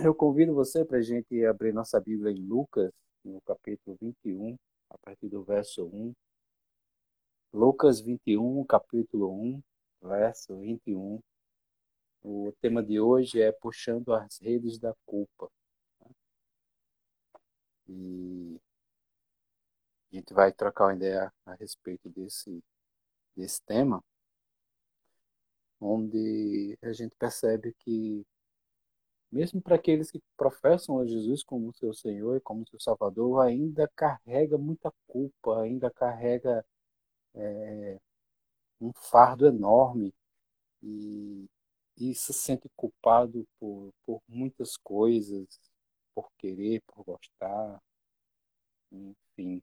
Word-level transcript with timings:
eu 0.04 0.14
convido 0.14 0.54
você 0.54 0.84
para 0.84 0.98
a 0.98 1.02
gente 1.02 1.44
abrir 1.44 1.72
nossa 1.72 2.00
Bíblia 2.00 2.32
em 2.32 2.46
Lucas, 2.46 2.90
no 3.24 3.40
capítulo 3.42 3.96
21, 4.00 4.56
a 4.88 4.98
partir 4.98 5.28
do 5.28 5.42
verso 5.42 5.86
1. 5.86 6.14
Lucas 7.52 8.00
21, 8.00 8.64
capítulo 8.64 9.30
1, 9.30 9.62
verso 10.02 10.56
21. 10.58 11.20
O 12.22 12.52
tema 12.60 12.82
de 12.82 13.00
hoje 13.00 13.40
é 13.42 13.52
Puxando 13.52 14.14
as 14.14 14.38
Redes 14.38 14.78
da 14.78 14.94
Culpa. 15.04 15.50
E 17.88 18.58
a 20.12 20.16
gente 20.16 20.32
vai 20.32 20.52
trocar 20.52 20.86
uma 20.86 20.94
ideia 20.94 21.32
a 21.44 21.54
respeito 21.54 22.08
desse, 22.08 22.62
desse 23.36 23.62
tema, 23.64 24.02
onde 25.80 26.78
a 26.82 26.92
gente 26.92 27.14
percebe 27.16 27.74
que 27.80 28.24
mesmo 29.32 29.60
para 29.62 29.76
aqueles 29.76 30.10
que 30.10 30.20
professam 30.36 30.98
a 30.98 31.06
Jesus 31.06 31.42
como 31.44 31.74
seu 31.74 31.94
Senhor 31.94 32.36
e 32.36 32.40
como 32.40 32.66
seu 32.68 32.80
Salvador, 32.80 33.40
ainda 33.42 33.88
carrega 33.94 34.58
muita 34.58 34.92
culpa, 35.06 35.62
ainda 35.62 35.90
carrega 35.90 36.64
é, 37.34 38.00
um 38.80 38.92
fardo 38.92 39.46
enorme 39.46 40.12
e, 40.82 41.46
e 41.98 42.14
se 42.14 42.32
sente 42.32 42.68
culpado 42.76 43.46
por, 43.58 43.92
por 44.06 44.20
muitas 44.28 44.76
coisas, 44.76 45.46
por 46.14 46.30
querer, 46.38 46.82
por 46.86 47.04
gostar, 47.04 47.80
enfim. 48.92 49.62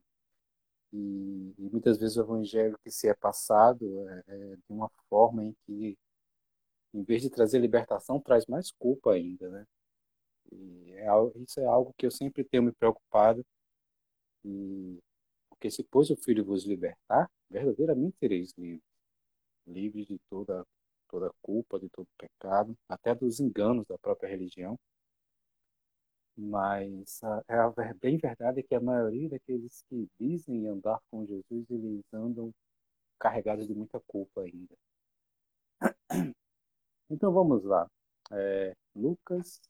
E, 0.92 1.54
e 1.58 1.68
muitas 1.70 1.98
vezes 1.98 2.16
o 2.16 2.22
evangelho 2.22 2.78
que 2.82 2.90
se 2.90 3.08
é 3.08 3.14
passado 3.14 4.08
é, 4.08 4.24
é 4.28 4.56
de 4.56 4.62
uma 4.70 4.90
forma 5.08 5.44
em 5.44 5.54
que 5.66 5.98
em 6.94 7.02
vez 7.04 7.22
de 7.22 7.30
trazer 7.30 7.58
libertação, 7.60 8.20
traz 8.20 8.46
mais 8.46 8.70
culpa 8.72 9.12
ainda, 9.14 9.48
né? 9.48 9.66
É, 10.52 11.06
isso 11.42 11.60
é 11.60 11.64
algo 11.64 11.94
que 11.96 12.06
eu 12.06 12.10
sempre 12.10 12.44
tenho 12.44 12.62
me 12.62 12.72
preocupado. 12.72 13.44
E, 14.44 14.98
porque 15.48 15.70
se 15.70 15.84
pois 15.84 16.10
o 16.10 16.16
Filho 16.16 16.44
vos 16.44 16.64
libertar, 16.66 17.30
verdadeiramente 17.50 18.16
sereis 18.18 18.52
livres. 18.58 18.82
Livres 19.66 20.06
de 20.08 20.18
toda, 20.30 20.66
toda 21.08 21.32
culpa, 21.42 21.78
de 21.80 21.88
todo 21.90 22.08
pecado, 22.18 22.76
até 22.88 23.14
dos 23.14 23.40
enganos 23.40 23.86
da 23.86 23.98
própria 23.98 24.28
religião. 24.30 24.78
Mas 26.38 27.22
a, 27.22 27.44
é 27.48 27.54
a 27.58 27.70
bem 28.00 28.16
verdade 28.16 28.60
é 28.60 28.62
que 28.62 28.74
a 28.74 28.80
maioria 28.80 29.28
daqueles 29.28 29.82
que 29.90 30.08
dizem 30.18 30.66
andar 30.66 30.98
com 31.10 31.26
Jesus, 31.26 31.68
eles 31.70 32.02
andam 32.14 32.50
carregados 33.18 33.66
de 33.66 33.74
muita 33.74 34.00
culpa 34.00 34.42
ainda. 34.42 34.76
Então 37.10 37.32
vamos 37.32 37.64
lá. 37.64 37.88
É, 38.32 38.74
Lucas. 38.94 39.60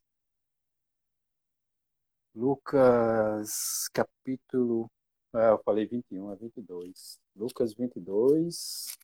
Lucas 2.34 3.88
capítulo. 3.92 4.90
É, 5.34 5.50
eu 5.50 5.58
falei 5.62 5.86
21 5.86 6.30
a 6.30 6.34
22. 6.34 7.20
Lucas 7.36 7.74
22. 7.74 8.96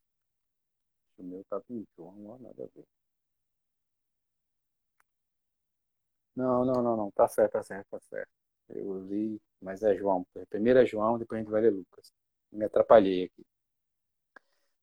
O 1.18 1.22
meu 1.24 1.44
tá 1.44 1.60
em 1.70 1.84
João, 1.96 2.14
não 2.16 2.38
nada 2.38 2.64
a 2.64 2.66
ver. 2.66 2.86
Não, 6.36 6.64
não, 6.64 6.82
não, 6.82 6.96
não. 6.96 7.10
Tá 7.12 7.28
certo, 7.28 7.52
tá 7.52 7.62
certo, 7.62 7.88
tá 7.90 8.00
certo. 8.00 8.30
Eu 8.68 9.00
li, 9.06 9.40
mas 9.60 9.82
é 9.82 9.94
João. 9.96 10.26
Primeiro 10.48 10.80
é 10.80 10.86
João, 10.86 11.18
depois 11.18 11.38
a 11.38 11.42
gente 11.42 11.50
vai 11.50 11.60
ler 11.62 11.70
Lucas. 11.70 12.12
Me 12.52 12.64
atrapalhei 12.64 13.24
aqui. 13.24 13.44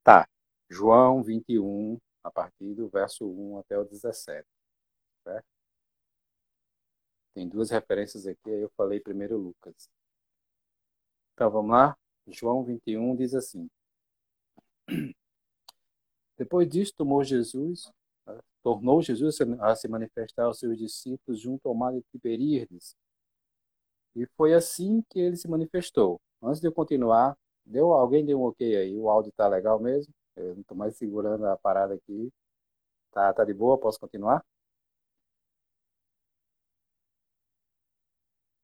Tá. 0.04 0.28
João 0.70 1.24
21, 1.24 2.00
a 2.24 2.32
partir 2.32 2.74
do 2.76 2.88
verso 2.90 3.26
1 3.26 3.60
até 3.60 3.78
o 3.78 3.84
17. 3.84 4.48
Certo? 5.24 5.46
Tem 7.34 7.48
duas 7.48 7.70
referências 7.70 8.28
aqui, 8.28 8.50
aí 8.50 8.62
eu 8.62 8.70
falei 8.76 9.00
primeiro 9.00 9.38
Lucas. 9.38 9.90
Então 11.34 11.50
vamos 11.50 11.72
lá? 11.72 11.98
João 12.28 12.64
21 12.64 13.16
diz 13.16 13.34
assim: 13.34 13.70
Depois 16.38 16.68
disso, 16.68 16.94
tomou 16.98 17.24
Jesus, 17.24 17.92
tornou 18.64 19.02
Jesus 19.02 19.40
a 19.60 19.76
se 19.76 19.88
manifestar 19.88 20.46
aos 20.46 20.60
seus 20.60 20.78
discípulos 20.78 21.40
junto 21.40 21.68
ao 21.68 21.76
mar 21.76 21.94
de 21.94 22.02
Tiberíades. 22.12 22.96
E 24.16 24.26
foi 24.36 24.54
assim 24.54 25.02
que 25.10 25.20
ele 25.20 25.38
se 25.38 25.48
manifestou. 25.48 26.20
Antes 26.42 26.60
de 26.60 26.68
eu 26.68 26.74
continuar, 26.74 27.38
deu 27.66 27.94
alguém 27.94 28.26
deu 28.26 28.42
um 28.42 28.46
ok 28.46 28.76
aí? 28.76 28.98
O 28.98 29.10
áudio 29.10 29.32
tá 29.32 29.48
legal 29.48 29.80
mesmo? 29.80 30.14
Eu 30.36 30.56
não 30.56 30.62
estou 30.62 30.76
mais 30.78 30.98
segurando 30.98 31.46
a 31.48 31.56
parada 31.58 31.94
aqui. 31.94 32.32
Tá, 33.12 33.34
tá 33.34 33.46
de 33.46 33.54
boa? 33.54 33.80
Posso 33.80 34.00
continuar? 34.00 34.44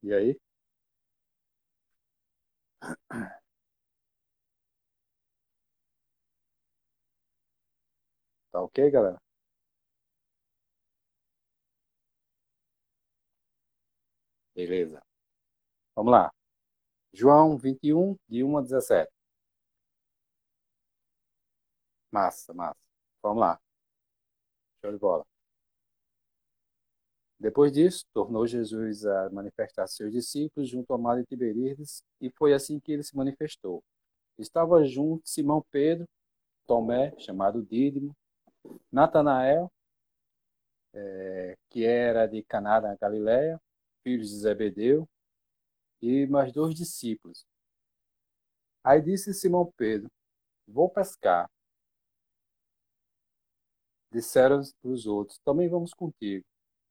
E 0.03 0.11
aí? 0.13 0.37
Tá 8.51 8.61
ok, 8.61 8.89
galera? 8.91 9.17
Beleza. 14.55 15.01
Vamos 15.95 16.11
lá. 16.11 16.31
João 17.13 17.57
21, 17.57 18.17
de 18.29 18.43
1 18.43 18.57
a 18.57 18.61
17. 18.61 19.11
Massa, 22.11 22.53
massa. 22.53 22.79
Vamos 23.21 23.39
lá. 23.41 23.59
Show 24.81 24.91
de 24.91 24.97
bola. 24.97 25.25
Depois 27.39 27.71
disso, 27.71 28.03
tornou 28.13 28.47
Jesus 28.47 29.05
a 29.05 29.29
manifestar 29.29 29.87
seus 29.87 30.11
discípulos 30.11 30.69
junto 30.69 30.91
ao 30.91 30.99
mar 30.99 31.17
de 31.17 31.25
Tiberíades, 31.25 32.03
e 32.19 32.31
foi 32.31 32.53
assim 32.53 32.79
que 32.79 32.91
ele 32.91 33.03
se 33.03 33.15
manifestou. 33.15 33.83
Estava 34.37 34.83
junto 34.83 35.27
Simão 35.27 35.63
Pedro, 35.71 36.07
Tomé, 36.65 37.13
chamado 37.19 37.63
Dídimo, 37.63 38.15
Natanael, 38.91 39.71
é, 40.93 41.57
que 41.69 41.85
era 41.85 42.25
de 42.25 42.43
Caná 42.43 42.79
da 42.79 42.95
Galiléia, 42.95 43.59
filhos 44.03 44.29
de 44.29 44.37
Zebedeu, 44.37 45.07
e 46.01 46.25
mais 46.27 46.51
dois 46.51 46.75
discípulos. 46.75 47.45
Aí 48.83 49.01
disse 49.01 49.33
Simão 49.33 49.71
Pedro: 49.77 50.09
Vou 50.67 50.89
pescar. 50.89 51.49
Disseram 54.11 54.61
os 54.83 55.05
outros: 55.05 55.39
Também 55.39 55.67
vamos 55.67 55.93
contigo. 55.93 56.45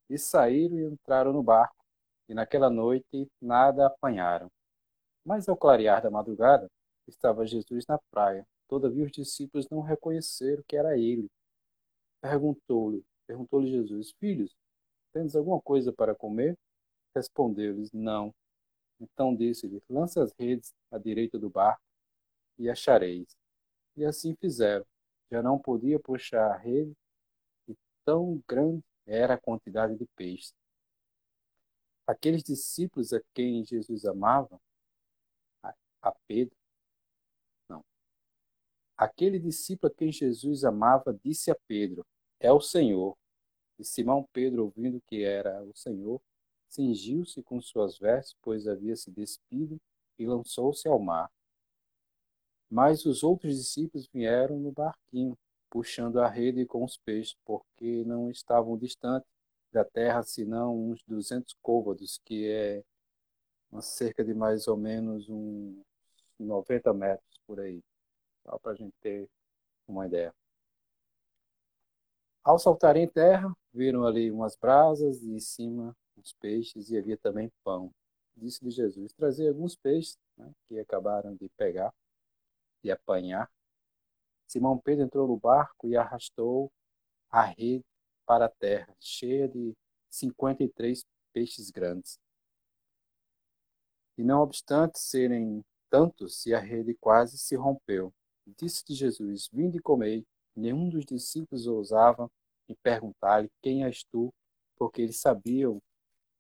E 0.09 0.19
saíram 0.19 0.79
e 0.79 0.85
entraram 0.85 1.33
no 1.33 1.43
barco, 1.43 1.85
e 2.29 2.35
naquela 2.35 2.71
noite 2.71 3.29
nada 3.41 3.87
apanharam. 3.87 4.51
Mas 5.25 5.49
ao 5.49 5.57
clarear 5.57 6.03
da 6.03 6.11
madrugada, 6.11 6.71
estava 7.09 7.47
Jesus 7.47 7.85
na 7.87 7.99
praia. 8.11 8.47
Todavia 8.69 9.05
os 9.05 9.13
discípulos 9.13 9.69
não 9.69 9.81
reconheceram 9.81 10.63
que 10.69 10.77
era 10.77 10.97
ele. 10.99 11.29
Perguntou-lhe, 12.21 13.05
perguntou-lhe 13.27 13.71
Jesus: 13.71 14.13
Filhos, 14.21 14.55
tens 15.13 15.35
alguma 15.35 15.61
coisa 15.61 15.93
para 15.93 16.15
comer? 16.15 16.57
Respondeu-lhes: 17.15 17.91
Não. 17.93 18.35
Então 19.01 19.35
disse-lhe: 19.35 19.83
Lança 19.89 20.23
as 20.23 20.33
redes 20.39 20.75
à 20.91 20.99
direita 20.99 21.39
do 21.39 21.51
barco 21.51 21.83
e 22.59 22.69
achareis. 22.69 23.37
E 23.97 24.05
assim 24.05 24.35
fizeram. 24.37 24.85
Já 25.31 25.43
não 25.43 25.59
podia 25.59 25.99
puxar 25.99 26.53
a 26.53 26.57
rede 26.57 26.95
tão 28.07 28.41
grande 28.49 28.83
era 29.05 29.35
a 29.35 29.39
quantidade 29.39 29.97
de 29.97 30.07
peixes. 30.17 30.55
Aqueles 32.07 32.45
discípulos 32.45 33.13
a 33.13 33.21
quem 33.35 33.65
Jesus 33.65 34.05
amava, 34.05 34.61
a 36.01 36.13
Pedro, 36.29 36.57
não. 37.69 37.85
Aquele 38.97 39.41
discípulo 39.41 39.93
a 39.93 39.97
quem 39.97 40.13
Jesus 40.13 40.63
amava 40.63 41.19
disse 41.25 41.51
a 41.51 41.57
Pedro: 41.67 42.07
É 42.39 42.53
o 42.53 42.61
Senhor. 42.61 43.17
E 43.79 43.85
Simão 43.85 44.27
Pedro, 44.33 44.65
ouvindo 44.65 45.03
que 45.09 45.23
era 45.23 45.63
o 45.65 45.75
Senhor, 45.75 46.23
cingiu-se 46.69 47.43
com 47.43 47.61
suas 47.61 47.99
vestes, 47.99 48.37
pois 48.41 48.69
havia 48.69 48.97
se 48.97 49.11
despido, 49.11 49.79
e 50.19 50.27
lançou-se 50.27 50.89
ao 50.89 50.99
mar. 50.99 51.31
Mas 52.71 53.05
os 53.05 53.23
outros 53.23 53.57
discípulos 53.57 54.09
vieram 54.09 54.59
no 54.59 54.73
barquinho 54.73 55.37
puxando 55.71 56.21
a 56.21 56.29
rede 56.29 56.67
com 56.67 56.85
os 56.85 56.97
peixes, 56.99 57.37
porque 57.45 58.05
não 58.05 58.31
estavam 58.31 58.77
distantes 58.77 59.29
da 59.73 59.85
terra, 59.85 60.23
senão 60.23 60.91
uns 60.91 61.03
200 61.07 61.55
côvados, 61.63 62.21
que 62.25 62.49
é 62.49 62.83
cerca 63.81 64.25
de 64.25 64.33
mais 64.33 64.69
ou 64.69 64.77
menos 64.77 65.29
uns 65.29 65.77
90 66.39 66.93
metros 66.95 67.41
por 67.47 67.61
aí, 67.61 67.83
só 68.45 68.59
para 68.59 68.73
a 68.73 68.75
gente 68.75 68.95
ter 69.01 69.29
uma 69.87 70.07
ideia. 70.07 70.35
Ao 72.43 72.59
saltarem 72.59 73.05
em 73.05 73.09
terra, 73.09 73.55
viram 73.73 74.07
ali 74.07 74.31
umas 74.31 74.57
brasas 74.57 75.23
e 75.23 75.33
em 75.33 75.41
cima 75.41 75.97
uns 76.17 76.33
peixes 76.35 76.91
e 76.91 76.97
havia 76.97 77.17
também 77.17 77.51
pão. 77.65 77.93
Disse-lhe 78.37 78.71
Jesus: 78.71 79.13
Trazer 79.13 79.49
alguns 79.49 79.75
peixes 79.75 80.17
né, 80.37 80.51
que 80.67 80.79
acabaram 80.79 81.35
de 81.35 81.49
pegar 81.51 81.93
e 82.85 82.91
apanhar 82.91 83.51
Simão 84.47 84.79
Pedro 84.79 85.05
entrou 85.05 85.27
no 85.27 85.37
barco 85.37 85.89
e 85.89 85.97
arrastou 85.97 86.71
a 87.31 87.43
rede 87.43 87.85
para 88.25 88.47
a 88.47 88.49
terra, 88.49 88.95
cheia 89.01 89.49
de 89.49 89.75
53 90.11 91.05
peixes 91.33 91.71
grandes. 91.71 92.19
E 94.17 94.25
não 94.25 94.41
obstante 94.41 94.99
serem 94.99 95.65
tantos, 95.91 96.47
e 96.47 96.55
a 96.55 96.59
rede 96.59 96.95
quase 96.95 97.39
se 97.39 97.55
rompeu. 97.55 98.13
Disse-lhe 98.59 98.97
Jesus: 98.97 99.49
Vinde 99.53 99.79
e 99.79 99.83
comei. 99.83 100.27
Nenhum 100.55 100.89
dos 100.89 101.05
discípulos 101.05 101.67
ousava 101.67 102.31
em 102.69 102.75
perguntar-lhe: 102.83 103.51
Quem 103.61 103.85
és 103.85 104.05
tu? 104.05 104.33
Porque 104.77 105.03
eles 105.03 105.21
sabiam 105.21 105.83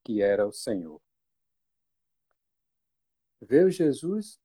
que 0.04 0.22
era 0.22 0.46
o 0.46 0.52
Senhor. 0.52 1.00
Veio 3.40 3.70
Jesus 3.70 4.38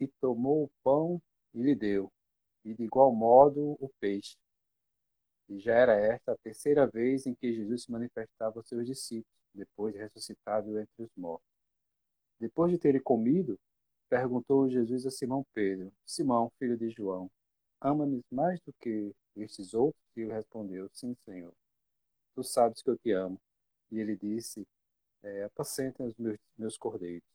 e 0.00 0.08
tomou 0.20 0.64
o 0.64 0.70
pão 0.82 1.22
e 1.54 1.62
lhe 1.62 1.74
deu, 1.74 2.10
e 2.64 2.74
de 2.74 2.84
igual 2.84 3.14
modo 3.14 3.76
o 3.80 3.88
peixe. 4.00 4.36
E 5.48 5.58
já 5.58 5.74
era 5.74 5.94
esta 5.94 6.32
a 6.32 6.38
terceira 6.38 6.86
vez 6.86 7.26
em 7.26 7.34
que 7.34 7.52
Jesus 7.52 7.82
se 7.84 7.90
manifestava 7.90 8.58
aos 8.58 8.68
seus 8.68 8.86
discípulos, 8.86 9.26
depois 9.52 9.92
de 9.92 9.98
ressuscitado 9.98 10.78
entre 10.78 11.02
os 11.02 11.10
mortos. 11.16 11.46
Depois 12.38 12.70
de 12.70 12.78
terem 12.78 13.02
comido, 13.02 13.58
perguntou 14.08 14.68
Jesus 14.70 15.06
a 15.06 15.10
Simão 15.10 15.44
Pedro: 15.52 15.92
Simão, 16.06 16.52
filho 16.58 16.76
de 16.76 16.90
João, 16.90 17.30
ama-me 17.80 18.24
mais 18.30 18.60
do 18.60 18.72
que 18.80 19.12
estes 19.36 19.74
outros? 19.74 20.02
E 20.16 20.20
ele 20.20 20.32
respondeu: 20.32 20.88
Sim, 20.92 21.16
Senhor. 21.24 21.52
Tu 22.34 22.44
sabes 22.44 22.82
que 22.82 22.90
eu 22.90 22.96
te 22.98 23.12
amo. 23.12 23.40
E 23.90 23.98
ele 23.98 24.16
disse: 24.16 24.66
é, 25.22 25.44
Apacentem 25.44 26.06
os 26.06 26.16
meus, 26.16 26.38
meus 26.56 26.78
cordeiros. 26.78 27.28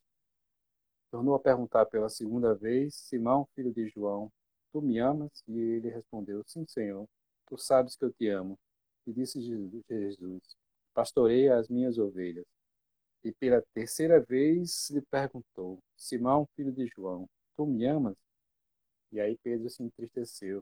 Tornou 1.12 1.36
a 1.36 1.40
perguntar 1.40 1.86
pela 1.86 2.10
segunda 2.10 2.56
vez: 2.56 2.96
Simão, 2.96 3.48
filho 3.56 3.74
de 3.74 3.88
João, 3.90 4.32
tu 4.76 4.82
me 4.82 5.00
amas? 5.00 5.32
E 5.48 5.58
ele 5.58 5.90
respondeu: 5.90 6.44
Sim, 6.46 6.66
Senhor. 6.68 7.08
Tu 7.48 7.58
sabes 7.58 7.96
que 7.96 8.04
eu 8.04 8.12
te 8.12 8.28
amo. 8.28 8.60
E 9.08 9.14
disse 9.14 9.42
Jesus: 9.42 10.58
Pastoreia 10.94 11.58
as 11.58 11.70
minhas 11.70 11.98
ovelhas. 11.98 12.46
E 13.24 13.32
pela 13.32 13.62
terceira 13.74 14.20
vez 14.20 14.90
lhe 14.90 15.02
perguntou: 15.04 15.80
Simão, 15.96 16.46
filho 16.58 16.74
de 16.74 16.88
João, 16.88 17.26
tu 17.56 17.66
me 17.66 17.86
amas? 17.86 18.18
E 19.14 19.20
aí 19.22 19.38
Pedro 19.42 19.70
se 19.70 19.82
entristeceu 19.82 20.62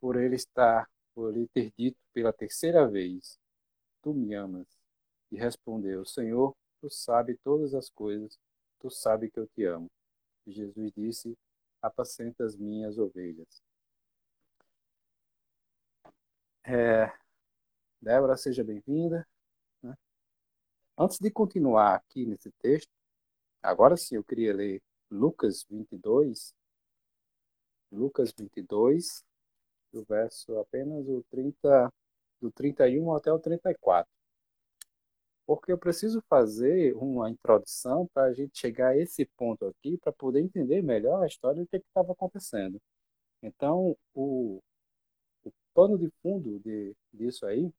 por 0.00 0.16
ele 0.16 0.36
estar, 0.36 0.88
por 1.14 1.36
ele 1.36 1.48
ter 1.48 1.72
dito 1.76 1.98
pela 2.12 2.32
terceira 2.32 2.88
vez: 2.88 3.40
Tu 4.02 4.14
me 4.14 4.34
amas? 4.36 4.68
E 5.32 5.36
respondeu: 5.36 6.04
Senhor, 6.04 6.54
tu 6.80 6.88
sabes 6.88 7.36
todas 7.42 7.74
as 7.74 7.90
coisas, 7.90 8.38
tu 8.78 8.88
sabes 8.88 9.32
que 9.32 9.40
eu 9.40 9.48
te 9.48 9.64
amo. 9.64 9.90
E 10.46 10.52
Jesus 10.52 10.92
disse: 10.96 11.36
Apacenta 11.82 12.44
as 12.44 12.56
minhas 12.56 12.96
ovelhas. 12.96 13.60
É, 16.64 17.12
Débora, 18.00 18.36
seja 18.36 18.62
bem-vinda. 18.62 19.26
Né? 19.82 19.94
Antes 20.96 21.18
de 21.18 21.30
continuar 21.30 21.96
aqui 21.96 22.24
nesse 22.24 22.50
texto, 22.52 22.90
agora 23.62 23.96
sim 23.96 24.14
eu 24.14 24.24
queria 24.24 24.54
ler 24.54 24.80
Lucas 25.10 25.64
22, 25.68 26.54
Lucas 27.90 28.32
22, 28.32 29.24
do 29.92 30.04
verso 30.04 30.58
apenas 30.58 31.06
o 31.08 31.22
30, 31.30 31.92
do 32.40 32.50
31 32.50 33.14
até 33.14 33.32
o 33.32 33.38
34. 33.38 34.21
Porque 35.46 35.72
eu 35.72 35.78
preciso 35.78 36.22
fazer 36.28 36.94
uma 36.96 37.30
introdução 37.30 38.06
para 38.14 38.24
a 38.24 38.32
gente 38.32 38.58
chegar 38.58 38.90
a 38.90 38.96
esse 38.96 39.26
ponto 39.36 39.66
aqui, 39.66 39.98
para 39.98 40.12
poder 40.12 40.40
entender 40.40 40.82
melhor 40.82 41.22
a 41.22 41.26
história 41.26 41.62
do 41.62 41.68
que 41.68 41.76
estava 41.76 42.12
acontecendo. 42.12 42.80
Então, 43.42 43.96
o, 44.14 44.60
o 45.44 45.52
pano 45.74 45.98
de 45.98 46.10
fundo 46.22 46.60
de, 46.60 46.94
disso 47.12 47.44
aí 47.46 47.70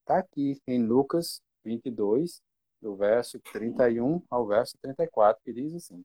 está 0.00 0.18
aqui 0.18 0.60
em 0.66 0.82
Lucas 0.84 1.42
22, 1.64 2.40
do 2.80 2.94
verso 2.94 3.40
31 3.40 4.22
ao 4.30 4.46
verso 4.46 4.76
34, 4.80 5.42
que 5.44 5.52
diz 5.52 5.74
assim: 5.74 6.04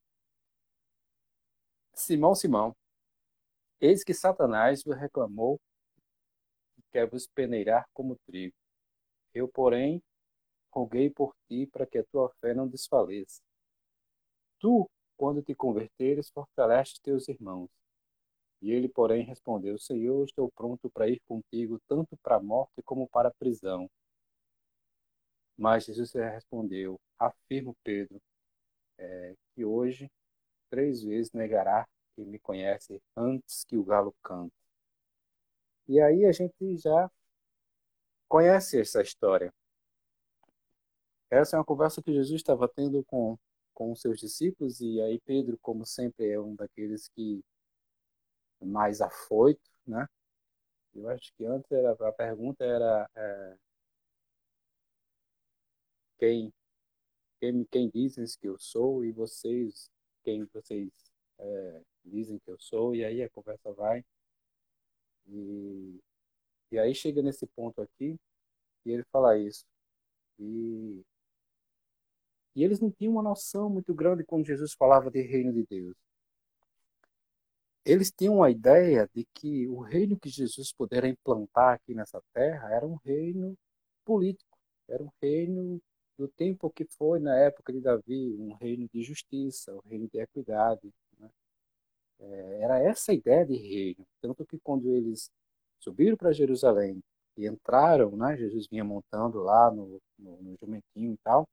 Simão, 1.93 2.33
Simão, 2.33 2.75
Eis 3.81 4.03
que 4.03 4.13
Satanás 4.13 4.83
vos 4.83 4.95
reclamou 4.95 5.59
e 6.77 6.83
quer 6.91 7.09
vos 7.09 7.25
peneirar 7.25 7.83
como 7.93 8.15
trigo. 8.27 8.53
Eu, 9.33 9.47
porém, 9.47 10.03
roguei 10.71 11.09
por 11.09 11.35
ti 11.47 11.67
para 11.67 11.85
que 11.85 11.99
a 11.99 12.03
tua 12.05 12.29
fé 12.41 12.53
não 12.53 12.67
desfaleça. 12.67 13.41
Tu, 14.59 14.89
quando 15.17 15.41
te 15.41 15.53
converteres, 15.53 16.29
fortaleste 16.29 17.01
teus 17.01 17.27
irmãos. 17.27 17.69
E 18.61 18.71
ele, 18.71 18.87
porém, 18.87 19.23
respondeu: 19.25 19.77
Senhor, 19.77 20.23
estou 20.23 20.51
pronto 20.51 20.89
para 20.89 21.09
ir 21.09 21.19
contigo, 21.27 21.79
tanto 21.87 22.15
para 22.17 22.35
a 22.37 22.41
morte 22.41 22.81
como 22.83 23.07
para 23.07 23.29
a 23.29 23.33
prisão. 23.33 23.89
Mas 25.57 25.85
Jesus 25.85 26.13
respondeu: 26.13 26.99
Afirmo, 27.19 27.75
Pedro, 27.83 28.21
é, 28.97 29.35
que 29.53 29.65
hoje 29.65 30.09
três 30.69 31.03
vezes 31.03 31.31
negará 31.33 31.87
que 32.15 32.23
me 32.23 32.39
conhece 32.39 33.01
antes 33.15 33.63
que 33.65 33.77
o 33.77 33.83
galo 33.83 34.13
cante. 34.23 34.53
E 35.87 35.99
aí 35.99 36.25
a 36.25 36.31
gente 36.31 36.77
já 36.77 37.11
conhece 38.27 38.79
essa 38.79 39.01
história. 39.01 39.53
Essa 41.31 41.55
é 41.55 41.59
uma 41.59 41.65
conversa 41.65 42.01
que 42.01 42.13
Jesus 42.13 42.41
estava 42.41 42.67
tendo 42.67 43.03
com, 43.05 43.37
com 43.73 43.91
os 43.91 44.01
seus 44.01 44.19
discípulos, 44.19 44.81
e 44.81 45.01
aí 45.01 45.19
Pedro, 45.21 45.57
como 45.61 45.85
sempre, 45.85 46.29
é 46.29 46.39
um 46.39 46.55
daqueles 46.55 47.07
que 47.15 47.41
mais 48.61 49.01
afoito, 49.01 49.69
né? 49.85 50.07
Eu 50.93 51.09
acho 51.09 51.33
que 51.35 51.45
antes 51.45 51.71
era, 51.71 51.91
a 51.93 52.11
pergunta 52.11 52.63
era 52.65 53.09
é, 53.15 53.57
quem, 56.19 56.53
quem, 57.39 57.65
quem 57.65 57.89
dizem 57.89 58.25
que 58.39 58.47
eu 58.47 58.57
sou 58.59 59.05
e 59.05 59.11
vocês, 59.11 59.89
quem 60.23 60.45
vocês 60.53 60.89
é, 61.39 61.81
dizem 62.05 62.39
que 62.39 62.51
eu 62.51 62.59
sou, 62.59 62.95
e 62.95 63.05
aí 63.05 63.23
a 63.23 63.29
conversa 63.29 63.71
vai. 63.73 64.03
E, 65.27 65.99
e 66.71 66.79
aí 66.79 66.93
chega 66.95 67.21
nesse 67.21 67.47
ponto 67.47 67.81
aqui, 67.81 68.17
e 68.85 68.91
ele 68.91 69.03
fala 69.11 69.37
isso. 69.37 69.65
E, 70.39 71.03
e 72.55 72.63
eles 72.63 72.79
não 72.79 72.91
tinham 72.91 73.13
uma 73.13 73.23
noção 73.23 73.69
muito 73.69 73.93
grande 73.93 74.23
quando 74.23 74.45
Jesus 74.45 74.73
falava 74.73 75.09
de 75.09 75.21
reino 75.21 75.53
de 75.53 75.65
Deus. 75.65 75.95
Eles 77.83 78.11
tinham 78.11 78.43
a 78.43 78.51
ideia 78.51 79.09
de 79.13 79.25
que 79.33 79.67
o 79.67 79.79
reino 79.79 80.19
que 80.19 80.29
Jesus 80.29 80.71
pudera 80.71 81.07
implantar 81.07 81.73
aqui 81.75 81.95
nessa 81.95 82.21
terra 82.33 82.71
era 82.71 82.85
um 82.85 82.95
reino 83.03 83.57
político, 84.05 84.57
era 84.87 85.01
um 85.03 85.09
reino 85.21 85.81
do 86.17 86.27
tempo 86.27 86.69
que 86.69 86.85
foi 86.85 87.19
na 87.19 87.35
época 87.37 87.73
de 87.73 87.81
Davi, 87.81 88.35
um 88.39 88.53
reino 88.53 88.87
de 88.93 89.01
justiça, 89.01 89.73
um 89.73 89.81
reino 89.89 90.07
de 90.07 90.19
equidade, 90.19 90.93
é, 92.21 92.61
era 92.61 92.79
essa 92.79 93.11
a 93.11 93.15
ideia 93.15 93.45
de 93.45 93.55
reino. 93.55 94.05
Tanto 94.21 94.45
que 94.45 94.59
quando 94.59 94.93
eles 94.93 95.29
subiram 95.79 96.15
para 96.15 96.31
Jerusalém 96.31 97.01
e 97.37 97.47
entraram, 97.47 98.15
né, 98.15 98.37
Jesus 98.37 98.67
vinha 98.67 98.83
montando 98.83 99.39
lá 99.39 99.71
no, 99.71 99.99
no, 100.17 100.41
no 100.41 100.57
jumentinho 100.57 101.13
e 101.13 101.17
tal, 101.23 101.47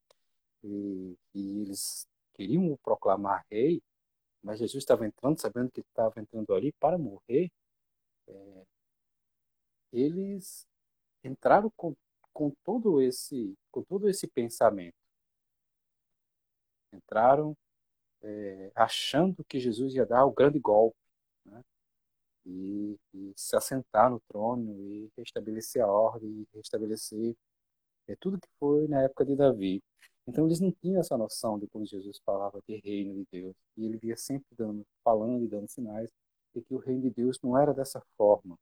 e, 0.68 1.16
e 1.34 1.62
eles 1.62 2.06
queriam 2.34 2.72
o 2.72 2.78
proclamar 2.78 3.44
rei, 3.50 3.82
mas 4.42 4.58
Jesus 4.58 4.82
estava 4.82 5.06
entrando, 5.06 5.40
sabendo 5.40 5.70
que 5.70 5.80
estava 5.80 6.20
entrando 6.20 6.54
ali 6.54 6.72
para 6.72 6.98
morrer, 6.98 7.50
é, 8.28 8.64
eles 9.92 10.66
entraram 11.24 11.70
com, 11.76 11.94
com 12.32 12.52
todo 12.64 13.02
esse 13.02 13.54
com 13.70 13.82
todo 13.82 14.08
esse 14.08 14.26
pensamento 14.28 14.94
entraram 16.92 17.56
é, 18.22 18.72
achando 18.74 19.44
que 19.44 19.60
Jesus 19.60 19.94
ia 19.94 20.06
dar 20.06 20.24
o 20.24 20.32
grande 20.32 20.58
golpe 20.58 20.96
né? 21.44 21.62
e, 22.46 22.96
e, 23.14 23.32
se 23.36 23.56
assentar 23.56 24.10
no 24.10 24.20
trono 24.28 24.74
e 24.80 25.10
restabelecer 25.16 25.82
a 25.82 25.86
ordem, 25.86 26.46
restabelecer 26.54 27.36
é, 28.08 28.16
tudo 28.16 28.40
que 28.40 28.48
foi 28.58 28.88
na 28.88 29.02
época 29.02 29.24
de 29.24 29.36
Davi. 29.36 29.82
Então 30.28 30.46
eles 30.46 30.60
não 30.60 30.70
tinham 30.70 31.00
essa 31.00 31.16
noção 31.16 31.58
de 31.58 31.66
quando 31.66 31.86
Jesus 31.86 32.18
falava 32.24 32.60
de 32.68 32.76
reino 32.76 33.14
de 33.14 33.26
Deus 33.32 33.56
e 33.76 33.84
ele 33.84 33.96
via 33.96 34.16
sempre 34.16 34.54
dando, 34.56 34.86
falando 35.02 35.44
e 35.44 35.48
dando 35.48 35.68
sinais 35.68 36.10
de 36.54 36.62
que 36.62 36.74
o 36.74 36.78
reino 36.78 37.02
de 37.02 37.10
Deus 37.10 37.38
não 37.42 37.56
era 37.58 37.72
dessa 37.72 38.00
forma. 38.16 38.56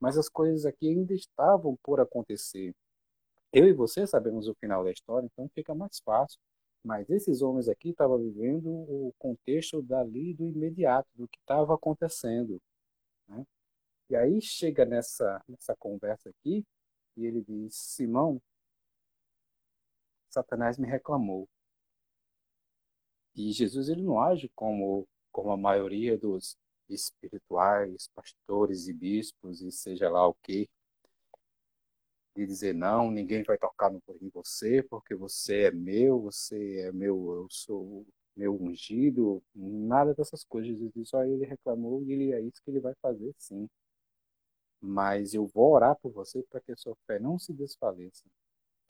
Mas 0.00 0.18
as 0.18 0.28
coisas 0.28 0.66
aqui 0.66 0.88
ainda 0.88 1.14
estavam 1.14 1.76
por 1.82 2.00
acontecer. 2.00 2.74
Eu 3.52 3.66
e 3.66 3.72
você 3.72 4.06
sabemos 4.06 4.48
o 4.48 4.54
final 4.54 4.84
da 4.84 4.90
história, 4.90 5.26
então 5.26 5.48
fica 5.54 5.74
mais 5.74 6.00
fácil 6.00 6.40
mas 6.82 7.10
esses 7.10 7.42
homens 7.42 7.68
aqui 7.68 7.90
estavam 7.90 8.18
vivendo 8.18 8.68
o 8.68 9.12
contexto 9.18 9.82
dali 9.82 10.32
do 10.34 10.48
imediato, 10.48 11.08
do 11.14 11.28
que 11.28 11.38
estava 11.38 11.74
acontecendo. 11.74 12.60
Né? 13.28 13.46
E 14.10 14.16
aí 14.16 14.40
chega 14.40 14.84
nessa, 14.84 15.42
nessa 15.48 15.76
conversa 15.76 16.30
aqui, 16.30 16.64
e 17.16 17.26
ele 17.26 17.42
diz: 17.42 17.74
Simão, 17.74 18.40
Satanás 20.30 20.78
me 20.78 20.86
reclamou. 20.86 21.48
E 23.34 23.52
Jesus 23.52 23.88
ele 23.88 24.02
não 24.02 24.20
age 24.20 24.50
como, 24.54 25.06
como 25.32 25.50
a 25.50 25.56
maioria 25.56 26.16
dos 26.18 26.56
espirituais, 26.88 28.08
pastores 28.14 28.88
e 28.88 28.92
bispos, 28.92 29.62
e 29.62 29.70
seja 29.70 30.08
lá 30.10 30.26
o 30.26 30.34
que, 30.34 30.68
e 32.36 32.46
dizer 32.46 32.74
não, 32.74 33.10
ninguém 33.10 33.42
vai 33.42 33.58
tocar 33.58 33.90
no, 33.90 34.02
em 34.20 34.28
você 34.30 34.82
porque 34.82 35.14
você 35.14 35.64
é 35.64 35.70
meu, 35.70 36.20
você 36.20 36.80
é 36.80 36.92
meu, 36.92 37.32
eu 37.34 37.46
sou 37.50 38.06
meu 38.36 38.54
ungido, 38.60 39.42
nada 39.54 40.14
dessas 40.14 40.44
coisas. 40.44 40.76
Só 41.04 41.24
ele 41.24 41.44
reclamou 41.44 42.02
e 42.04 42.12
ele 42.12 42.32
é 42.32 42.40
isso 42.40 42.62
que 42.64 42.70
ele 42.70 42.80
vai 42.80 42.94
fazer, 43.02 43.34
sim. 43.38 43.68
Mas 44.80 45.34
eu 45.34 45.46
vou 45.46 45.72
orar 45.72 45.96
por 45.96 46.10
você 46.12 46.42
para 46.44 46.60
que 46.60 46.72
a 46.72 46.76
sua 46.76 46.96
fé 47.06 47.18
não 47.18 47.38
se 47.38 47.52
desfaleça. 47.52 48.24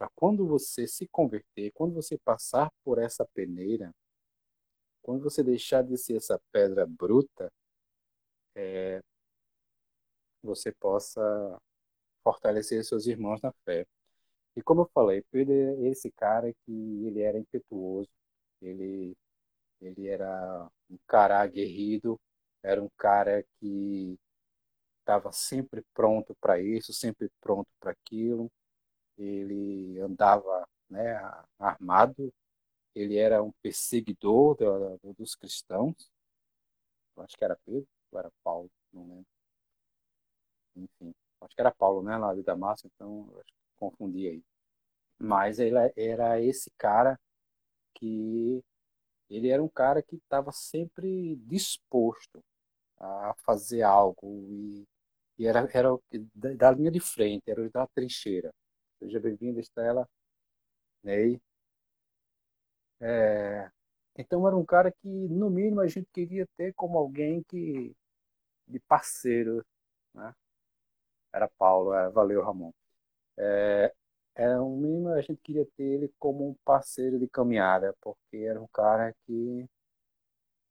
Para 0.01 0.11
quando 0.17 0.49
você 0.49 0.89
se 0.89 1.07
converter, 1.07 1.71
quando 1.75 1.95
você 1.95 2.19
passar 2.19 2.73
por 2.83 2.99
essa 2.99 3.25
peneira, 3.35 3.93
quando 5.03 5.23
você 5.25 5.43
deixar 5.43 5.83
de 5.83 5.95
ser 5.99 6.17
essa 6.17 6.41
pedra 6.51 6.87
bruta, 6.87 7.53
é, 8.55 9.01
você 10.43 10.73
possa 10.73 11.21
fortalecer 12.25 12.85
seus 12.85 13.07
irmãos 13.07 13.41
na 13.43 13.53
fé. 13.65 13.87
E 14.57 14.63
como 14.63 14.83
eu 14.83 14.91
falei, 14.95 15.25
Pedro 15.31 15.53
é 15.55 15.89
esse 15.91 16.11
cara 16.13 16.53
que 16.67 16.73
ele 17.07 17.23
era 17.23 17.39
impetuoso, 17.39 18.11
ele 18.63 19.17
ele 19.81 20.09
era 20.09 20.69
um 20.91 20.99
cara 21.07 21.41
aguerrido, 21.43 22.19
era 22.63 22.83
um 22.83 22.89
cara 22.99 23.45
que 23.61 24.19
estava 25.01 25.33
sempre 25.33 25.83
pronto 25.95 26.35
para 26.41 26.61
isso, 26.61 26.93
sempre 26.93 27.31
pronto 27.41 27.69
para 27.81 27.93
aquilo. 27.93 28.51
Ele 29.19 29.99
andava 30.01 30.67
né, 30.89 31.17
armado, 31.59 32.33
ele 32.95 33.17
era 33.19 33.43
um 33.43 33.53
perseguidor 33.63 34.57
do, 34.57 35.15
dos 35.15 35.35
cristãos. 35.35 36.11
Eu 37.17 37.23
acho 37.23 37.37
que 37.37 37.45
era 37.45 37.57
Pedro 37.65 37.87
ou 38.13 38.19
era 38.19 38.31
Paulo, 38.43 38.71
não 38.93 39.03
lembro. 39.07 39.27
Enfim, 40.77 41.15
acho 41.41 41.55
que 41.55 41.61
era 41.61 41.73
Paulo, 41.75 42.03
né, 42.03 42.17
lá 42.17 42.35
de 42.35 42.43
Damasco, 42.43 42.89
então 42.95 43.29
eu 43.35 43.43
confundi 43.77 44.27
aí. 44.29 44.43
Mas 45.19 45.59
ele 45.59 45.77
era 45.97 46.41
esse 46.43 46.71
cara 46.79 47.19
que 47.95 48.63
ele 49.31 49.49
era 49.51 49.63
um 49.63 49.69
cara 49.69 50.03
que 50.03 50.17
estava 50.17 50.53
sempre 50.53 51.37
disposto 51.47 52.43
a 52.99 53.35
fazer 53.45 53.83
algo 53.83 54.47
e, 54.51 54.85
e 55.39 55.47
era, 55.47 55.69
era 55.73 55.91
da, 56.35 56.71
linha 56.73 56.91
de 56.91 57.01
frente, 57.01 57.51
era 57.51 57.69
da 57.71 57.87
trincheira. 57.89 58.53
Seja 59.01 59.19
bem-vinda, 59.19 59.61
Estela. 59.61 60.07
Ney. 61.03 61.41
É, 63.01 63.71
então 64.15 64.47
era 64.47 64.55
um 64.55 64.65
cara 64.65 64.93
que, 64.93 65.09
no 65.09 65.49
mínimo, 65.49 65.81
a 65.81 65.89
gente 65.89 66.07
queria 66.13 66.47
ter 66.55 66.75
como 66.75 66.99
alguém 66.99 67.43
que 67.45 67.97
de 68.69 68.79
parceiro, 68.81 69.65
né? 70.15 70.35
Era 71.33 71.49
Paulo, 71.49 71.95
é, 71.95 72.11
valeu, 72.11 72.43
Ramon. 72.43 72.73
É, 73.39 73.95
era 74.35 74.63
um 74.63 74.77
mínimo 74.77 75.09
a 75.09 75.23
gente 75.23 75.41
queria 75.43 75.67
ter 75.77 75.83
ele 75.85 76.13
como 76.19 76.51
um 76.51 76.55
parceiro 76.65 77.19
de 77.19 77.27
caminhada, 77.27 77.97
porque 78.03 78.37
era 78.39 78.61
um 78.61 78.69
cara 78.69 79.15
que 79.27 79.67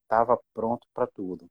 estava 0.04 0.40
pronto 0.54 0.88
para 0.94 1.08
tudo. 1.08 1.50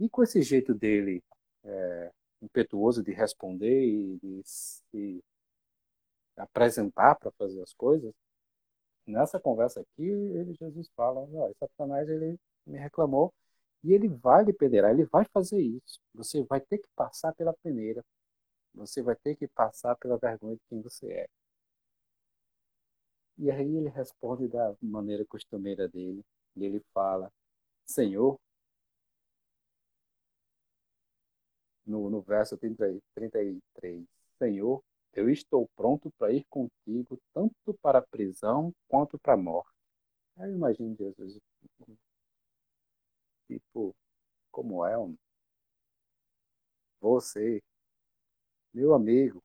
E 0.00 0.08
com 0.08 0.22
esse 0.22 0.40
jeito 0.42 0.74
dele 0.74 1.22
é, 1.64 2.12
impetuoso 2.40 3.02
de 3.02 3.12
responder 3.12 3.84
e 3.84 4.18
de 4.18 4.42
se 4.44 5.22
apresentar 6.36 7.16
para 7.16 7.30
fazer 7.32 7.62
as 7.62 7.72
coisas, 7.74 8.12
nessa 9.06 9.40
conversa 9.40 9.80
aqui, 9.80 10.04
ele, 10.04 10.54
Jesus 10.54 10.88
fala, 10.96 11.20
oh, 11.20 11.54
Satanás 11.58 12.08
ele 12.08 12.38
me 12.66 12.78
reclamou 12.78 13.32
e 13.84 13.92
ele 13.92 14.08
vai 14.08 14.44
lhe 14.44 14.52
peneirar, 14.52 14.90
ele 14.92 15.04
vai 15.06 15.24
fazer 15.26 15.60
isso. 15.60 16.00
Você 16.14 16.42
vai 16.44 16.60
ter 16.60 16.78
que 16.78 16.88
passar 16.96 17.32
pela 17.34 17.54
peneira. 17.62 18.04
Você 18.74 19.02
vai 19.02 19.16
ter 19.16 19.36
que 19.36 19.48
passar 19.48 19.96
pela 19.96 20.18
vergonha 20.18 20.56
de 20.56 20.62
quem 20.68 20.80
você 20.82 21.10
é. 21.12 21.28
E 23.38 23.50
aí 23.50 23.76
ele 23.76 23.88
responde 23.88 24.48
da 24.48 24.74
maneira 24.82 25.24
costumeira 25.26 25.88
dele. 25.88 26.22
E 26.56 26.64
ele 26.64 26.80
fala: 26.92 27.30
Senhor, 27.86 28.38
no, 31.86 32.10
no 32.10 32.20
verso 32.22 32.56
30, 32.56 32.98
33, 33.14 34.04
Senhor, 34.38 34.82
eu 35.16 35.30
estou 35.30 35.68
pronto 35.76 36.10
para 36.18 36.32
ir 36.32 36.44
contigo, 36.50 37.18
tanto 37.32 37.74
para 37.82 37.98
a 37.98 38.02
prisão 38.02 38.72
quanto 38.88 39.18
para 39.18 39.34
a 39.34 39.36
morte. 39.36 39.70
Aí 40.36 40.50
eu 40.50 40.56
imagino 40.56 40.94
Jesus, 40.96 41.38
tipo, 43.48 43.94
como 44.50 44.84
é, 44.84 44.96
homem? 44.96 45.18
Você 47.00 47.62
meu 48.76 48.94
amigo, 48.94 49.42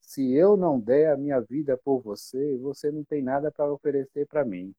se 0.00 0.32
eu 0.32 0.56
não 0.56 0.80
der 0.80 1.12
a 1.12 1.16
minha 1.16 1.38
vida 1.40 1.76
por 1.76 2.00
você, 2.00 2.56
você 2.56 2.90
não 2.90 3.04
tem 3.04 3.22
nada 3.22 3.52
para 3.52 3.70
oferecer 3.70 4.26
para 4.26 4.42
mim. 4.42 4.74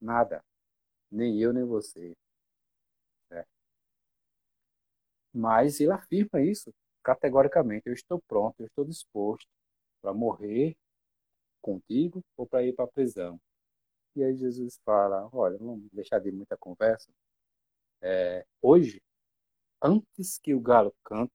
Nada. 0.00 0.42
Nem 1.10 1.40
eu, 1.40 1.52
nem 1.52 1.64
você. 1.64 2.14
É. 3.30 3.44
Mas 5.34 5.80
ele 5.80 5.92
afirma 5.92 6.40
isso 6.40 6.72
categoricamente. 7.02 7.88
Eu 7.88 7.94
estou 7.94 8.20
pronto, 8.28 8.60
eu 8.60 8.66
estou 8.66 8.84
disposto 8.84 9.48
para 10.02 10.12
morrer 10.14 10.76
contigo 11.60 12.22
ou 12.36 12.46
para 12.46 12.64
ir 12.64 12.74
para 12.74 12.84
a 12.84 12.88
prisão. 12.88 13.40
E 14.16 14.24
aí 14.24 14.36
Jesus 14.36 14.78
fala: 14.84 15.28
Olha, 15.32 15.58
vamos 15.58 15.88
deixar 15.92 16.18
de 16.20 16.32
muita 16.32 16.56
conversa. 16.56 17.10
É, 18.02 18.46
hoje, 18.62 19.02
antes 19.82 20.38
que 20.38 20.54
o 20.54 20.60
galo 20.60 20.94
cante, 21.04 21.32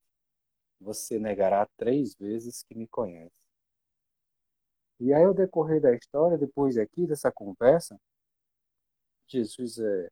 você 0.80 1.20
negará 1.20 1.68
três 1.78 2.16
vezes 2.16 2.64
que 2.64 2.76
me 2.76 2.88
conhece. 2.88 3.36
E 5.00 5.14
aí, 5.14 5.24
ao 5.24 5.34
decorrer 5.34 5.82
da 5.82 5.94
história, 5.94 6.38
depois 6.38 6.78
aqui 6.78 7.06
dessa 7.06 7.32
conversa, 7.32 8.00
Jesus 9.28 9.78
é, 9.80 10.10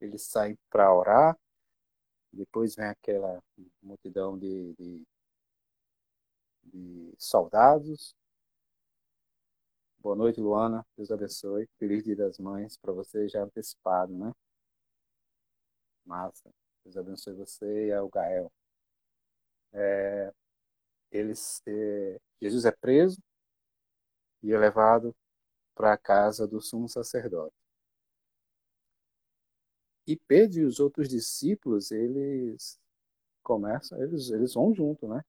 ele 0.00 0.18
sai 0.18 0.56
para 0.70 0.94
orar, 0.94 1.38
depois 2.32 2.74
vem 2.74 2.86
aquela 2.86 3.42
multidão 3.82 4.38
de, 4.38 4.74
de, 4.74 5.02
de 6.64 7.14
soldados. 7.18 8.14
Boa 9.98 10.16
noite, 10.16 10.40
Luana. 10.40 10.84
Deus 10.96 11.10
abençoe. 11.10 11.68
Feliz 11.78 12.04
Dia 12.04 12.16
das 12.16 12.38
Mães 12.38 12.76
para 12.76 12.92
você 12.92 13.28
já 13.28 13.42
antecipado, 13.42 14.12
né? 14.16 14.32
Massa. 16.04 16.50
Deus 16.84 16.96
abençoe 16.96 17.34
você 17.34 17.88
e 17.88 17.92
ao 17.92 18.08
Gael 18.08 18.50
é, 19.72 20.32
eles, 21.10 21.62
é, 21.66 22.20
Jesus 22.40 22.64
é 22.64 22.72
preso 22.72 23.18
e 24.42 24.52
é 24.52 24.58
levado 24.58 25.14
para 25.74 25.92
a 25.92 25.98
casa 25.98 26.46
do 26.46 26.60
sumo 26.60 26.88
sacerdote. 26.88 27.54
E 30.06 30.16
Pedro 30.16 30.60
e 30.60 30.64
os 30.64 30.80
outros 30.80 31.08
discípulos, 31.08 31.90
eles 31.90 32.78
começam, 33.42 34.02
eles, 34.02 34.30
eles 34.30 34.54
vão 34.54 34.74
junto, 34.74 35.08
né? 35.08 35.22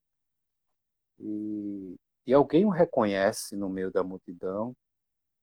E, 1.20 1.96
e 2.28 2.34
alguém 2.34 2.66
o 2.66 2.70
reconhece 2.70 3.56
no 3.56 3.70
meio 3.70 3.92
da 3.92 4.04
multidão 4.04 4.76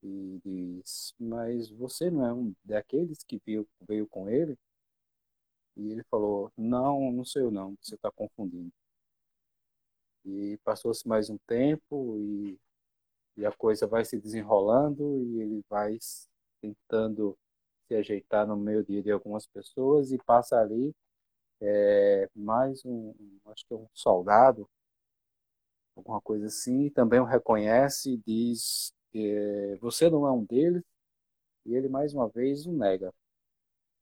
e 0.03 0.41
diz, 0.45 1.15
mas 1.19 1.71
você 1.71 2.11
não 2.11 2.27
é 2.27 2.33
um 2.33 2.55
daqueles 2.65 3.23
que 3.25 3.41
veio, 3.47 3.69
veio 3.89 4.07
com 4.09 4.29
ele? 4.29 4.59
E 5.77 5.91
ele 5.91 6.05
falou, 6.05 6.53
não, 6.57 7.11
não 7.13 7.25
sei 7.25 7.43
eu 7.43 7.51
não, 7.51 7.77
você 7.81 7.95
está 7.95 8.11
confundindo. 8.11 8.73
E 10.25 10.59
passou-se 10.65 11.07
mais 11.09 11.31
um 11.31 11.39
tempo 11.47 12.17
e, 12.19 12.59
e 13.37 13.47
a 13.47 13.53
coisa 13.53 13.87
vai 13.87 14.05
se 14.05 14.19
desenrolando 14.19 15.19
e 15.25 15.41
ele 15.41 15.63
vai 15.69 15.99
tentando 16.61 17.37
se 17.91 17.97
ajeitar 17.97 18.47
no 18.47 18.57
meio 18.57 18.85
dia 18.85 19.03
de 19.03 19.11
algumas 19.11 19.47
pessoas 19.49 20.13
e 20.13 20.19
passa 20.19 20.57
ali 20.61 20.95
é, 21.61 22.31
mais 22.37 22.85
um, 22.85 23.13
acho 23.47 23.67
que 23.67 23.75
é 23.75 23.77
um 23.77 23.89
soldado, 23.93 24.69
alguma 25.97 26.21
coisa 26.21 26.47
assim, 26.47 26.87
e 26.87 26.91
também 26.91 27.19
o 27.19 27.25
reconhece 27.25 28.13
e 28.13 28.17
diz, 28.19 28.95
é, 29.13 29.77
você 29.81 30.09
não 30.09 30.27
é 30.27 30.31
um 30.33 30.45
deles, 30.45 30.85
e 31.67 31.75
ele 31.75 31.89
mais 31.89 32.15
uma 32.15 32.29
vez 32.29 32.65
o 32.67 32.73
nega. 32.73 33.13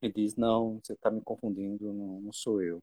E 0.02 0.12
diz, 0.12 0.36
não, 0.36 0.80
você 0.80 0.92
está 0.92 1.10
me 1.10 1.22
confundindo, 1.22 1.92
não, 1.92 2.20
não, 2.20 2.32
sou 2.32 2.62
eu. 2.62 2.80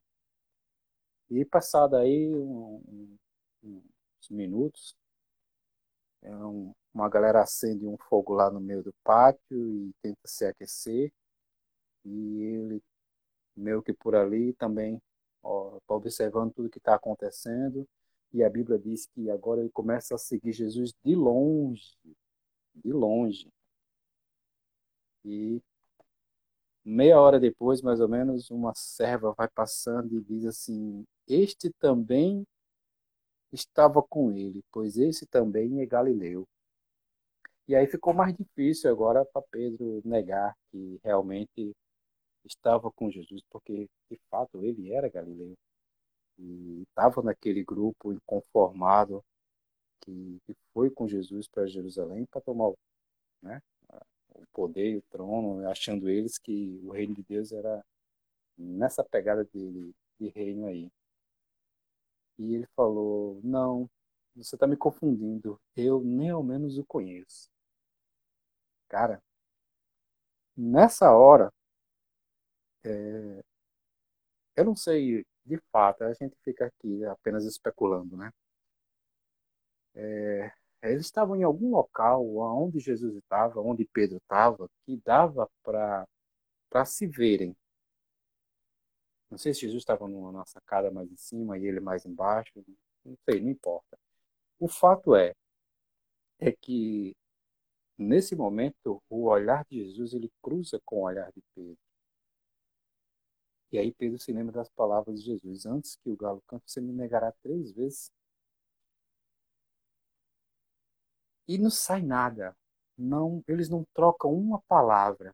E 1.29 1.45
passado 1.45 1.95
aí 1.95 2.33
um, 2.33 3.17
uns 3.63 4.29
minutos. 4.29 4.95
É 6.21 6.35
um, 6.35 6.73
uma 6.95 7.09
galera 7.09 7.41
acende 7.41 7.85
um 7.85 7.97
fogo 7.97 8.33
lá 8.33 8.49
no 8.49 8.61
meio 8.61 8.81
do 8.81 8.93
pátio 9.03 9.41
e 9.51 9.93
tenta 10.01 10.21
se 10.25 10.45
aquecer. 10.45 11.11
E 12.05 12.41
ele, 12.41 12.83
meio 13.55 13.83
que 13.83 13.91
por 13.91 14.15
ali, 14.15 14.53
também 14.53 14.95
está 14.95 15.93
observando 15.93 16.53
tudo 16.53 16.69
que 16.69 16.77
está 16.77 16.95
acontecendo. 16.95 17.85
E 18.31 18.43
a 18.43 18.49
Bíblia 18.49 18.79
diz 18.79 19.07
que 19.07 19.29
agora 19.29 19.59
ele 19.61 19.69
começa 19.71 20.15
a 20.15 20.17
seguir 20.17 20.53
Jesus 20.53 20.93
de 21.03 21.15
longe. 21.15 21.97
De 22.73 22.93
longe. 22.93 23.51
E 25.25 25.61
meia 26.83 27.19
hora 27.19 27.39
depois, 27.39 27.81
mais 27.81 27.99
ou 27.99 28.07
menos, 28.07 28.49
uma 28.49 28.73
serva 28.73 29.33
vai 29.33 29.49
passando 29.49 30.15
e 30.15 30.21
diz 30.21 30.45
assim: 30.45 31.05
Este 31.27 31.69
também 31.71 32.47
estava 33.51 34.01
com 34.01 34.31
ele, 34.31 34.63
pois 34.71 34.97
esse 34.97 35.25
também 35.25 35.81
é 35.81 35.85
Galileu. 35.85 36.47
E 37.67 37.75
aí 37.75 37.87
ficou 37.87 38.13
mais 38.13 38.35
difícil 38.35 38.91
agora 38.91 39.25
para 39.25 39.41
Pedro 39.51 40.01
negar 40.05 40.55
que 40.71 40.99
realmente 41.03 41.75
estava 42.45 42.91
com 42.91 43.09
Jesus, 43.09 43.41
porque 43.49 43.89
de 44.09 44.19
fato 44.29 44.63
ele 44.63 44.91
era 44.91 45.09
Galileu 45.09 45.55
e 46.37 46.83
estava 46.83 47.21
naquele 47.23 47.63
grupo 47.63 48.13
inconformado 48.13 49.23
que, 50.01 50.39
que 50.45 50.55
foi 50.73 50.89
com 50.91 51.07
Jesus 51.07 51.47
para 51.47 51.65
Jerusalém 51.65 52.25
para 52.25 52.41
tomar 52.41 52.71
né, 53.41 53.59
o 54.29 54.45
poder 54.53 54.91
e 54.91 54.97
o 54.97 55.03
trono, 55.09 55.67
achando 55.69 56.09
eles 56.09 56.37
que 56.37 56.79
o 56.83 56.91
reino 56.91 57.15
de 57.15 57.23
Deus 57.23 57.51
era 57.51 57.83
nessa 58.57 59.03
pegada 59.03 59.45
de, 59.45 59.93
de 60.19 60.29
reino 60.29 60.67
aí. 60.67 60.91
E 62.37 62.55
ele 62.55 62.67
falou: 62.75 63.39
Não, 63.43 63.89
você 64.35 64.55
está 64.55 64.67
me 64.67 64.75
confundindo, 64.77 65.59
eu 65.75 66.01
nem 66.01 66.29
ao 66.29 66.43
menos 66.43 66.77
o 66.77 66.85
conheço. 66.85 67.49
Cara, 68.89 69.21
nessa 70.57 71.11
hora, 71.13 71.51
é, 72.83 73.43
eu 74.55 74.65
não 74.65 74.75
sei 74.75 75.25
de 75.45 75.57
fato, 75.71 76.03
a 76.03 76.13
gente 76.13 76.35
fica 76.43 76.65
aqui 76.65 77.05
apenas 77.05 77.45
especulando, 77.45 78.17
né? 78.17 78.31
É, 79.93 80.51
eles 80.83 81.05
estavam 81.05 81.35
em 81.35 81.43
algum 81.43 81.71
local 81.71 82.25
onde 82.37 82.79
Jesus 82.79 83.15
estava, 83.15 83.59
onde 83.61 83.85
Pedro 83.85 84.17
estava, 84.17 84.69
que 84.85 84.97
dava 85.05 85.49
para 85.63 86.85
se 86.85 87.07
verem. 87.07 87.55
Não 89.29 89.37
sei 89.37 89.53
se 89.53 89.61
Jesus 89.61 89.81
estava 89.81 90.07
numa 90.07 90.45
sacada 90.47 90.89
mais 90.91 91.11
em 91.11 91.15
cima 91.17 91.57
e 91.57 91.65
ele 91.65 91.79
mais 91.79 92.05
embaixo, 92.05 92.51
não 93.03 93.15
sei, 93.29 93.41
não 93.41 93.49
importa. 93.49 93.97
O 94.59 94.67
fato 94.67 95.15
é, 95.15 95.33
é 96.39 96.51
que 96.51 97.15
nesse 97.97 98.35
momento 98.35 99.01
o 99.09 99.25
olhar 99.27 99.65
de 99.65 99.83
Jesus 99.85 100.13
ele 100.13 100.31
cruza 100.41 100.79
com 100.85 100.97
o 100.97 101.03
olhar 101.03 101.31
de 101.31 101.41
Pedro. 101.53 101.77
E 103.71 103.77
aí 103.77 103.91
Pedro 103.93 104.17
se 104.19 104.31
lembra 104.31 104.53
das 104.53 104.69
palavras 104.69 105.19
de 105.19 105.25
Jesus: 105.25 105.65
Antes 105.65 105.97
que 105.97 106.09
o 106.09 106.15
galo 106.15 106.41
cante, 106.47 106.63
você 106.71 106.81
me 106.81 106.93
negará 106.93 107.31
três 107.43 107.71
vezes. 107.73 108.11
E 111.47 111.57
não 111.57 111.69
sai 111.69 112.01
nada. 112.01 112.55
Não, 112.97 113.43
eles 113.47 113.69
não 113.69 113.83
trocam 113.93 114.33
uma 114.33 114.61
palavra. 114.63 115.33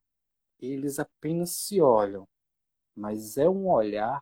Eles 0.59 0.99
apenas 0.99 1.51
se 1.51 1.81
olham. 1.81 2.27
Mas 2.95 3.37
é 3.37 3.49
um 3.49 3.69
olhar 3.69 4.21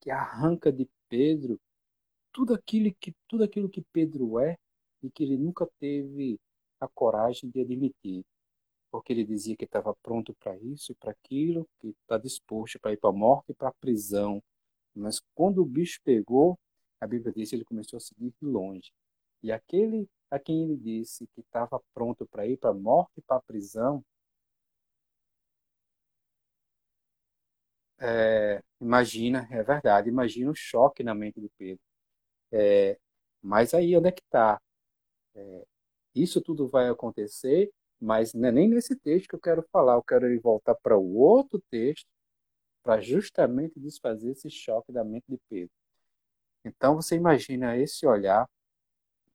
que 0.00 0.10
arranca 0.10 0.72
de 0.72 0.88
Pedro 1.08 1.60
tudo 2.32 2.54
aquilo 2.54 2.94
que 2.94 3.14
tudo 3.28 3.44
aquilo 3.44 3.68
que 3.68 3.82
Pedro 3.92 4.38
é 4.38 4.56
e 5.02 5.10
que 5.10 5.24
ele 5.24 5.36
nunca 5.36 5.66
teve 5.78 6.38
a 6.80 6.88
coragem 6.88 7.50
de 7.50 7.60
admitir 7.60 8.24
porque 8.90 9.12
ele 9.12 9.24
dizia 9.24 9.56
que 9.56 9.64
estava 9.64 9.94
pronto 10.02 10.34
para 10.34 10.56
isso, 10.58 10.94
para 10.96 11.12
aquilo, 11.12 11.68
que 11.80 11.88
está 11.88 12.18
disposto 12.18 12.78
para 12.80 12.92
ir 12.92 12.96
para 12.98 13.10
a 13.10 13.12
morte 13.12 13.50
e 13.50 13.54
para 13.54 13.68
a 13.68 13.72
prisão. 13.72 14.42
Mas 14.94 15.20
quando 15.34 15.62
o 15.62 15.66
bicho 15.66 16.00
pegou, 16.04 16.58
a 17.00 17.06
Bíblia 17.06 17.32
diz 17.32 17.50
que 17.50 17.56
ele 17.56 17.64
começou 17.64 17.96
a 17.98 18.00
seguir 18.00 18.32
de 18.40 18.46
longe. 18.46 18.92
E 19.42 19.52
aquele 19.52 20.08
a 20.30 20.38
quem 20.38 20.62
ele 20.64 20.76
disse 20.76 21.26
que 21.34 21.40
estava 21.40 21.80
pronto 21.94 22.26
para 22.26 22.46
ir 22.46 22.56
para 22.58 22.70
a 22.70 22.74
morte 22.74 23.12
e 23.18 23.22
para 23.22 23.36
a 23.38 23.42
prisão, 23.42 24.04
é, 27.98 28.62
imagina, 28.80 29.46
é 29.50 29.62
verdade, 29.62 30.08
imagina 30.08 30.50
o 30.50 30.54
choque 30.54 31.02
na 31.02 31.14
mente 31.14 31.40
de 31.40 31.48
Pedro. 31.58 31.82
É, 32.52 32.98
mas 33.42 33.74
aí 33.74 33.96
onde 33.96 34.08
é 34.08 34.12
que 34.12 34.22
está? 34.22 34.60
É, 35.36 35.66
isso 36.14 36.40
tudo 36.40 36.68
vai 36.68 36.88
acontecer 36.88 37.70
mas 38.00 38.32
não 38.32 38.48
é 38.48 38.52
nem 38.52 38.68
nesse 38.68 38.96
texto 38.96 39.28
que 39.28 39.34
eu 39.34 39.40
quero 39.40 39.62
falar, 39.70 39.94
eu 39.94 40.02
quero 40.02 40.40
voltar 40.40 40.74
para 40.76 40.96
o 40.96 41.16
outro 41.18 41.62
texto 41.70 42.08
para 42.82 43.00
justamente 43.00 43.78
desfazer 43.78 44.30
esse 44.32 44.50
choque 44.50 44.92
da 44.92 45.04
mente 45.04 45.26
de 45.28 45.38
Pedro. 45.50 45.70
Então 46.64 46.96
você 46.96 47.16
imagina 47.16 47.76
esse 47.76 48.06
olhar 48.06 48.48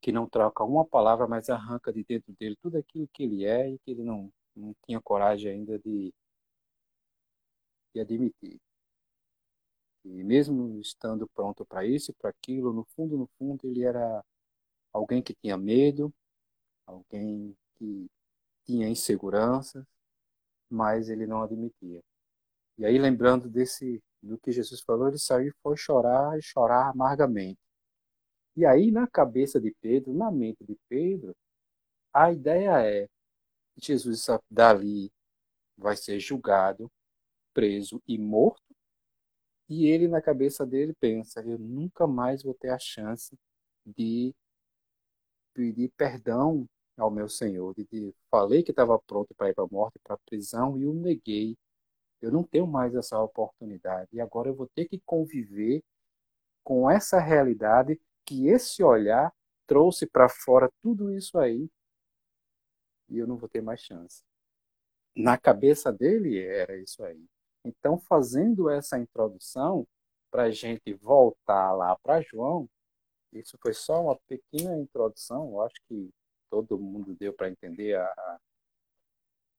que 0.02 0.12
não 0.12 0.28
troca 0.30 0.64
uma 0.64 0.86
palavra, 0.86 1.28
mas 1.28 1.50
arranca 1.50 1.94
de 1.94 2.04
dentro 2.04 2.34
dele 2.40 2.58
tudo 2.62 2.78
aquilo 2.78 3.08
que 3.14 3.24
ele 3.24 3.46
é 3.46 3.70
e 3.72 3.80
que 3.80 3.92
ele 3.92 4.04
não, 4.04 4.32
não 4.56 4.76
tinha 4.86 5.02
coragem 5.02 5.52
ainda 5.52 5.80
de, 5.80 6.14
de 7.94 8.00
admitir. 8.02 8.60
E 10.04 10.24
mesmo 10.24 10.80
estando 10.80 11.28
pronto 11.30 11.66
para 11.66 11.86
isso 11.86 12.12
e 12.12 12.14
para 12.14 12.30
aquilo, 12.30 12.72
no 12.74 12.86
fundo, 12.96 13.18
no 13.18 13.28
fundo, 13.38 13.68
ele 13.68 13.84
era 13.84 14.24
alguém 14.94 15.22
que 15.22 15.34
tinha 15.36 15.58
medo, 15.58 16.14
alguém 16.88 17.56
que 17.76 18.08
tinha 18.66 18.90
insegurança, 18.90 19.86
mas 20.70 21.10
ele 21.10 21.28
não 21.28 21.42
admitia. 21.44 22.02
E 22.78 22.86
aí, 22.86 22.98
lembrando 22.98 23.50
desse 23.50 24.02
do 24.22 24.38
que 24.40 24.52
Jesus 24.52 24.82
falou, 24.82 25.08
ele 25.08 25.20
saiu 25.20 25.50
e 25.50 25.56
foi 25.62 25.78
chorar 25.78 26.38
e 26.38 26.42
chorar 26.42 26.90
amargamente. 26.90 27.60
E 28.56 28.66
aí, 28.66 28.92
na 28.92 29.08
cabeça 29.08 29.60
de 29.60 29.74
Pedro, 29.82 30.14
na 30.14 30.32
mente 30.32 30.64
de 30.66 30.78
Pedro, 30.90 31.36
a 32.14 32.32
ideia 32.32 32.82
é 32.82 33.08
que 33.76 33.82
Jesus 33.88 34.26
dali 34.50 35.12
vai 35.78 35.96
ser 35.98 36.20
julgado, 36.20 36.92
preso 37.54 38.02
e 38.08 38.18
morto. 38.18 38.64
E 39.70 39.88
ele, 39.88 40.08
na 40.08 40.22
cabeça 40.22 40.66
dele, 40.66 40.94
pensa: 41.00 41.42
eu 41.42 41.58
nunca 41.60 42.08
mais 42.08 42.44
vou 42.44 42.54
ter 42.54 42.70
a 42.70 42.80
chance 42.80 43.38
de 43.86 44.34
pedir 45.54 45.92
perdão 45.98 46.68
ao 46.98 47.12
meu 47.12 47.28
Senhor, 47.30 47.74
de 47.76 48.14
falei 48.30 48.64
que 48.64 48.72
estava 48.72 48.98
pronto 49.00 49.34
para 49.36 49.50
ir 49.50 49.54
para 49.54 49.64
a 49.66 49.68
morte, 49.68 50.00
para 50.04 50.16
a 50.16 50.20
prisão, 50.20 50.78
e 50.78 50.86
o 50.86 50.94
neguei. 50.94 51.58
Eu 52.22 52.32
não 52.32 52.44
tenho 52.44 52.68
mais 52.68 52.96
essa 52.96 53.20
oportunidade. 53.20 54.10
E 54.14 54.22
agora 54.22 54.50
eu 54.50 54.56
vou 54.56 54.68
ter 54.68 54.86
que 54.88 55.00
conviver 55.06 55.84
com 56.64 56.90
essa 56.90 57.20
realidade 57.20 58.00
que 58.26 58.48
esse 58.48 58.84
olhar 58.84 59.34
trouxe 59.68 60.06
para 60.08 60.30
fora 60.30 60.72
tudo 60.82 61.12
isso 61.12 61.38
aí. 61.38 61.70
E 63.10 63.18
eu 63.18 63.28
não 63.28 63.38
vou 63.38 63.50
ter 63.50 63.62
mais 63.62 63.82
chance. 63.82 64.24
Na 65.16 65.38
cabeça 65.38 65.92
dele 65.94 66.40
era 66.40 66.78
isso 66.78 67.04
aí. 67.04 67.24
Então, 67.64 67.98
fazendo 67.98 68.70
essa 68.70 68.98
introdução, 68.98 69.88
para 70.32 70.44
a 70.44 70.52
gente 70.52 70.94
voltar 70.94 71.72
lá 71.74 71.96
para 71.98 72.22
João, 72.22 72.70
isso 73.32 73.58
foi 73.62 73.74
só 73.74 74.04
uma 74.04 74.18
pequena 74.28 74.78
introdução, 74.78 75.50
eu 75.52 75.62
acho 75.62 75.76
que 75.88 76.10
todo 76.64 76.80
mundo 76.80 77.14
deu 77.16 77.34
para 77.34 77.50
entender 77.50 77.96
a, 77.96 78.06
a, 78.06 78.40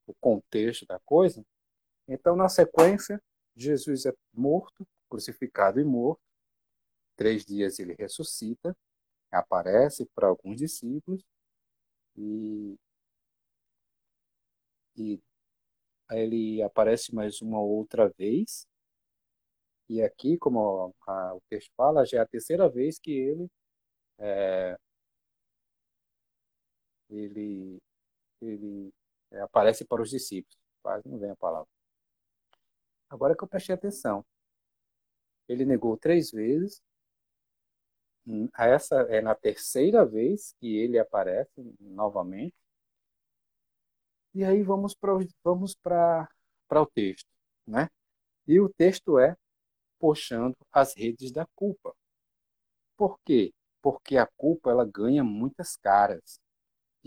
o 0.07 0.15
contexto 0.15 0.87
da 0.87 0.99
coisa. 1.01 1.45
Então, 2.09 2.35
na 2.35 2.49
sequência, 2.49 3.23
Jesus 3.55 4.07
é 4.07 4.15
morto, 4.33 4.87
crucificado 5.11 5.79
e 5.81 5.85
morto. 5.85 6.23
Três 7.17 7.45
dias 7.45 7.79
ele 7.79 7.95
ressuscita, 7.95 8.77
aparece 9.31 10.07
para 10.15 10.29
alguns 10.29 10.59
discípulos 10.59 11.23
e, 12.17 12.79
e 14.97 15.21
ele 16.11 16.63
aparece 16.63 17.15
mais 17.15 17.43
uma 17.43 17.61
outra 17.61 18.09
vez. 18.09 18.67
E 19.89 20.03
aqui, 20.03 20.39
como 20.39 20.95
a, 21.07 21.35
o 21.35 21.41
texto 21.49 21.71
fala, 21.77 22.07
já 22.07 22.19
é 22.19 22.21
a 22.23 22.27
terceira 22.27 22.69
vez 22.69 22.99
que 22.99 23.13
ele 23.13 23.51
é, 24.19 24.79
ele, 27.11 27.79
ele 28.41 28.93
é, 29.31 29.41
aparece 29.41 29.85
para 29.85 30.03
os 30.03 30.11
discípulos. 30.11 30.57
Quase 30.83 31.09
não 31.09 31.19
vem 31.19 31.31
a 31.31 31.37
palavra. 31.37 31.69
Agora 33.11 33.37
que 33.37 33.43
eu 33.45 33.49
prestei 33.49 33.75
atenção. 33.75 34.25
Ele 35.49 35.65
negou 35.65 35.97
três 35.97 36.31
vezes. 36.31 36.83
Hum, 38.27 38.49
essa 38.59 38.97
é 39.03 39.21
na 39.21 39.35
terceira 39.35 40.05
vez 40.05 40.53
que 40.61 40.77
ele 40.77 40.99
aparece 40.99 41.53
novamente. 41.81 42.55
E 44.35 44.45
aí 44.45 44.63
vamos 44.63 44.95
para 44.95 45.13
vamos 45.43 45.77
o 46.71 46.87
texto, 46.87 47.29
né? 47.67 47.89
E 48.47 48.61
o 48.61 48.69
texto 48.69 49.19
é 49.19 49.37
puxando 49.99 50.57
as 50.73 50.95
redes 50.95 51.33
da 51.33 51.47
culpa. 51.55 51.95
Por 52.97 53.19
quê? 53.25 53.53
Porque 53.83 54.17
a 54.17 54.27
culpa 54.37 54.71
ela 54.71 54.85
ganha 54.85 55.25
muitas 55.25 55.77
caras. 55.77 56.41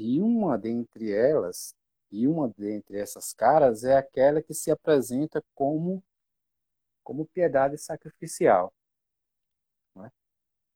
E 0.02 0.22
uma 0.22 0.58
dentre 0.58 1.12
elas, 1.12 1.76
e 2.10 2.26
uma 2.26 2.48
dentre 2.58 2.98
essas 2.98 3.34
caras 3.34 3.84
é 3.84 3.98
aquela 3.98 4.42
que 4.42 4.54
se 4.54 4.72
apresenta 4.72 5.44
como 5.54 6.02
como 7.04 7.28
piedade 7.28 7.78
sacrificial. 7.78 8.74
É? 9.98 10.10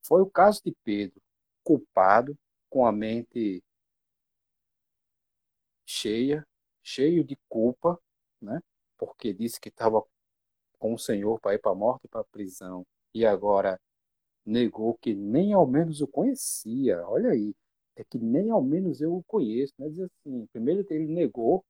Foi 0.05 0.21
o 0.21 0.29
caso 0.29 0.61
de 0.65 0.75
Pedro, 0.83 1.21
culpado, 1.63 2.37
com 2.69 2.85
a 2.85 2.91
mente 2.91 3.63
cheia, 5.85 6.45
cheio 6.83 7.23
de 7.23 7.37
culpa, 7.47 7.97
né? 8.41 8.61
porque 8.97 9.33
disse 9.33 9.57
que 9.57 9.69
estava 9.69 10.03
com 10.77 10.95
o 10.95 10.99
Senhor 10.99 11.39
para 11.39 11.55
ir 11.55 11.59
para 11.59 11.71
a 11.71 11.75
morte 11.75 12.07
e 12.07 12.09
para 12.09 12.19
a 12.19 12.25
prisão, 12.25 12.85
e 13.13 13.25
agora 13.25 13.79
negou 14.45 14.97
que 14.97 15.13
nem 15.13 15.53
ao 15.53 15.65
menos 15.65 16.01
o 16.01 16.07
conhecia. 16.07 17.07
Olha 17.07 17.29
aí, 17.29 17.55
é 17.95 18.03
que 18.03 18.17
nem 18.19 18.49
ao 18.51 18.61
menos 18.61 19.01
eu 19.01 19.15
o 19.15 19.23
conheço. 19.23 19.73
Diz 19.79 19.99
assim, 19.99 20.47
primeiro 20.47 20.85
ele 20.89 21.07
negou, 21.07 21.63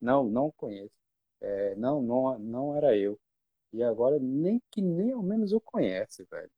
não, 0.00 0.24
não 0.24 0.52
conheço. 0.52 0.94
É, 1.40 1.74
não, 1.76 2.02
não, 2.02 2.38
não 2.38 2.76
era 2.76 2.96
eu. 2.96 3.18
E 3.72 3.82
agora 3.82 4.18
nem 4.20 4.62
que 4.70 4.80
nem 4.82 5.12
ao 5.12 5.22
menos 5.22 5.52
o 5.52 5.60
conhece, 5.60 6.24
velho. 6.30 6.50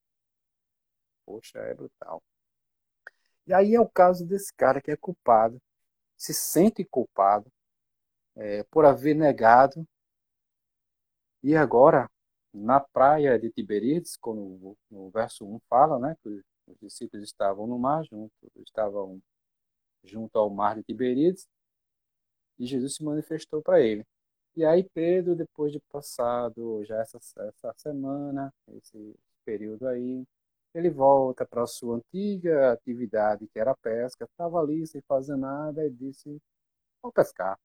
Poxa, 1.25 1.59
é 1.59 1.75
brutal. 1.75 2.23
E 3.47 3.55
aí 3.55 3.75
é 3.75 3.81
o 3.81 3.89
caso 3.89 4.27
desse 4.27 4.53
cara 4.55 4.81
que 4.81 4.91
é 4.91 4.97
culpado, 4.97 5.61
se 6.17 6.35
sente 6.35 6.85
culpado 6.85 7.51
é, 8.37 8.65
por 8.65 8.85
haver 8.85 9.15
negado. 9.15 9.87
E 11.43 11.57
agora, 11.57 12.11
na 12.53 12.81
praia 12.81 13.39
de 13.39 13.51
Tiberíades, 13.51 14.17
como 14.17 14.77
no 14.91 15.11
verso 15.11 15.47
1 15.47 15.61
fala, 15.69 15.99
né, 15.99 16.17
que 16.23 16.43
os 16.67 16.79
discípulos 16.81 17.25
estavam 17.25 17.67
no 17.67 17.79
mar, 17.79 18.05
junto, 18.05 18.33
estavam 18.57 19.21
junto 20.05 20.39
ao 20.39 20.51
mar 20.51 20.77
de 20.77 20.83
Tiberíades, 20.85 21.47
e 22.59 22.67
Jesus 22.67 22.97
se 22.97 23.05
manifestou 23.05 23.63
para 23.63 23.81
ele. 23.81 24.05
E 24.57 24.65
aí 24.65 24.85
Pedro, 24.95 25.37
depois 25.37 25.73
de 25.73 25.81
passado 25.91 26.85
já 26.85 27.01
essa, 27.01 27.19
essa 27.19 27.75
semana, 27.77 28.53
esse 28.75 29.15
período 29.45 29.87
aí, 29.89 30.25
ele 30.75 30.91
volta 30.91 31.47
para 31.47 31.63
a 31.63 31.67
sua 31.67 31.97
antiga 31.97 32.73
atividade, 32.73 33.47
que 33.49 33.59
era 33.59 33.73
a 33.73 33.77
pesca, 33.77 34.25
estava 34.25 34.61
ali 34.61 34.87
sem 34.87 35.01
fazer 35.03 35.37
nada 35.37 35.87
e 35.87 35.91
disse, 35.91 36.41
vou 37.03 37.13
pescar. 37.13 37.59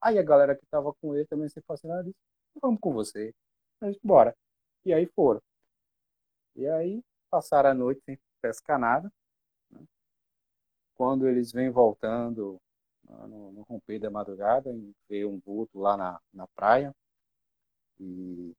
Aí 0.00 0.18
a 0.18 0.22
galera 0.22 0.56
que 0.56 0.64
estava 0.64 0.92
com 0.94 1.14
ele 1.14 1.26
também 1.26 1.48
sem 1.48 1.62
fazer 1.64 1.88
nada 1.88 2.04
disse, 2.04 2.16
vamos 2.60 2.80
com 2.80 2.92
você. 2.92 3.34
Aí, 3.80 3.98
bora. 4.02 4.36
E 4.84 4.92
aí 4.92 5.06
foram. 5.06 5.40
E 6.56 6.66
aí 6.66 7.02
passaram 7.32 7.70
a 7.70 7.74
noite 7.74 8.02
sem 8.04 8.18
pescar 8.42 8.78
nada. 8.78 9.10
Né? 9.70 9.80
Quando 10.94 11.26
eles 11.26 11.50
vêm 11.50 11.70
voltando 11.70 12.60
no, 13.08 13.52
no 13.52 13.62
romper 13.62 13.98
da 13.98 14.10
madrugada, 14.10 14.70
vê 15.08 15.24
um 15.24 15.38
vulto 15.38 15.78
lá 15.78 15.96
na, 15.96 16.20
na 16.32 16.46
praia. 16.48 16.94
E, 17.98 18.54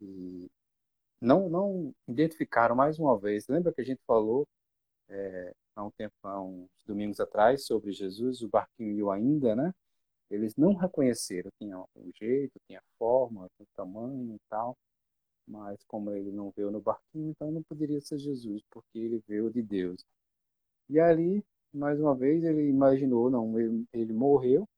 e 0.00 0.50
não, 1.20 1.48
não 1.48 1.94
identificaram 2.06 2.74
mais 2.76 2.98
uma 2.98 3.18
vez. 3.18 3.46
Lembra 3.48 3.72
que 3.72 3.80
a 3.80 3.84
gente 3.84 4.02
falou 4.06 4.46
é, 5.08 5.54
há 5.74 5.84
um 5.84 5.90
tempo, 5.92 6.14
há 6.24 6.42
uns 6.42 6.68
domingos 6.86 7.20
atrás, 7.20 7.64
sobre 7.64 7.92
Jesus, 7.92 8.42
o 8.42 8.48
barquinho 8.48 8.92
e 8.98 9.02
o 9.02 9.10
ainda, 9.10 9.56
né? 9.56 9.72
Eles 10.30 10.56
não 10.56 10.74
reconheceram, 10.74 11.50
tinha 11.58 11.78
o 11.78 12.10
jeito, 12.14 12.58
tinha 12.66 12.80
a 12.80 12.96
forma, 12.98 13.46
o 13.58 13.66
tamanho 13.76 14.34
e 14.34 14.40
tal, 14.48 14.76
mas 15.46 15.82
como 15.84 16.12
ele 16.12 16.30
não 16.32 16.50
veio 16.50 16.70
no 16.70 16.80
barquinho, 16.80 17.30
então 17.30 17.50
não 17.50 17.62
poderia 17.62 18.00
ser 18.00 18.18
Jesus, 18.18 18.62
porque 18.70 18.98
ele 18.98 19.22
veio 19.28 19.50
de 19.50 19.62
Deus. 19.62 20.04
E 20.88 21.00
ali 21.00 21.44
mais 21.72 21.98
uma 22.00 22.14
vez, 22.14 22.44
ele 22.44 22.68
imaginou, 22.68 23.30
não, 23.30 23.58
ele, 23.92 24.12
morreu, 24.12 24.68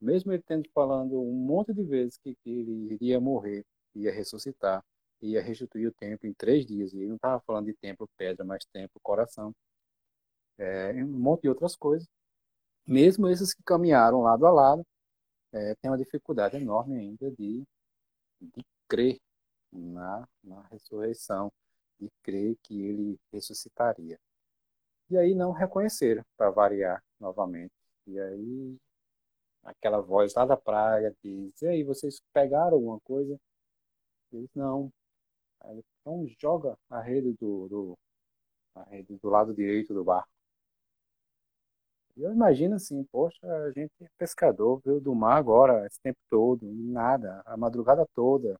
mesmo 0.00 0.32
ele 0.32 0.42
tendo 0.42 0.68
falando 0.70 1.20
um 1.20 1.32
monte 1.32 1.74
de 1.74 1.82
vezes 1.82 2.16
que, 2.18 2.34
que 2.36 2.50
ele 2.50 2.94
iria 2.94 3.20
morrer, 3.20 3.64
ia 3.94 4.12
ressuscitar, 4.12 4.84
ia 5.20 5.42
restituir 5.42 5.88
o 5.88 5.92
tempo 5.92 6.26
em 6.26 6.32
três 6.34 6.64
dias. 6.66 6.92
E 6.92 6.98
ele 6.98 7.08
não 7.08 7.16
estava 7.16 7.40
falando 7.40 7.66
de 7.66 7.74
tempo 7.74 8.08
pedra, 8.16 8.44
mas 8.44 8.64
tempo 8.72 8.98
coração. 9.02 9.54
É, 10.58 10.92
um 11.04 11.06
monte 11.06 11.42
de 11.42 11.48
outras 11.48 11.76
coisas. 11.76 12.08
Mesmo 12.86 13.28
esses 13.28 13.54
que 13.54 13.62
caminharam 13.62 14.22
lado 14.22 14.46
a 14.46 14.50
lado, 14.52 14.86
é, 15.52 15.74
tem 15.76 15.90
uma 15.90 15.98
dificuldade 15.98 16.56
enorme 16.56 16.98
ainda 16.98 17.30
de, 17.32 17.64
de 18.40 18.64
crer 18.88 19.18
na, 19.72 20.26
na 20.42 20.62
ressurreição, 20.68 21.52
de 22.00 22.10
crer 22.22 22.56
que 22.62 22.80
ele 22.80 23.18
ressuscitaria. 23.32 24.18
E 25.10 25.16
aí 25.16 25.34
não 25.34 25.52
reconheceram, 25.52 26.24
para 26.36 26.50
variar 26.50 27.02
novamente. 27.20 27.72
E 28.06 28.18
aí 28.20 28.78
aquela 29.68 30.00
voz 30.00 30.34
lá 30.34 30.44
da 30.46 30.56
praia 30.56 31.14
diz, 31.22 31.60
e 31.62 31.66
aí, 31.66 31.84
vocês 31.84 32.20
pegaram 32.32 32.74
alguma 32.74 33.00
coisa? 33.00 33.38
Eles, 34.32 34.50
não. 34.54 34.92
Aí, 35.60 35.82
então 36.00 36.26
joga 36.40 36.76
a 36.90 37.00
rede 37.00 37.32
do, 37.34 37.68
do, 37.68 37.98
a 38.74 38.84
rede 38.84 39.16
do 39.18 39.28
lado 39.28 39.54
direito 39.54 39.94
do 39.94 40.04
barco. 40.04 40.30
E 42.16 42.22
eu 42.22 42.32
imagino 42.32 42.74
assim, 42.76 43.04
poxa, 43.04 43.46
a 43.46 43.70
gente 43.72 43.92
é 44.02 44.08
pescador, 44.18 44.80
veio 44.84 45.00
do 45.00 45.14
mar 45.14 45.36
agora, 45.38 45.86
esse 45.86 46.00
tempo 46.00 46.18
todo, 46.28 46.66
nada, 46.66 47.42
a 47.46 47.56
madrugada 47.56 48.06
toda. 48.14 48.58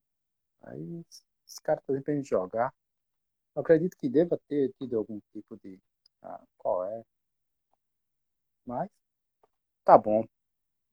Aí 0.62 1.05
os 1.47 1.59
caras 1.61 1.83
estão 1.83 1.97
tentando 1.97 2.25
jogar. 2.25 2.73
Eu 3.55 3.62
acredito 3.62 3.97
que 3.97 4.09
deva 4.09 4.38
ter 4.49 4.73
tido 4.79 4.97
algum 4.97 5.21
tipo 5.33 5.57
de 5.59 5.81
ah, 6.23 6.42
qual 6.57 6.85
é? 6.85 7.05
Mas 8.66 8.90
tá 9.85 9.97
bom. 9.99 10.25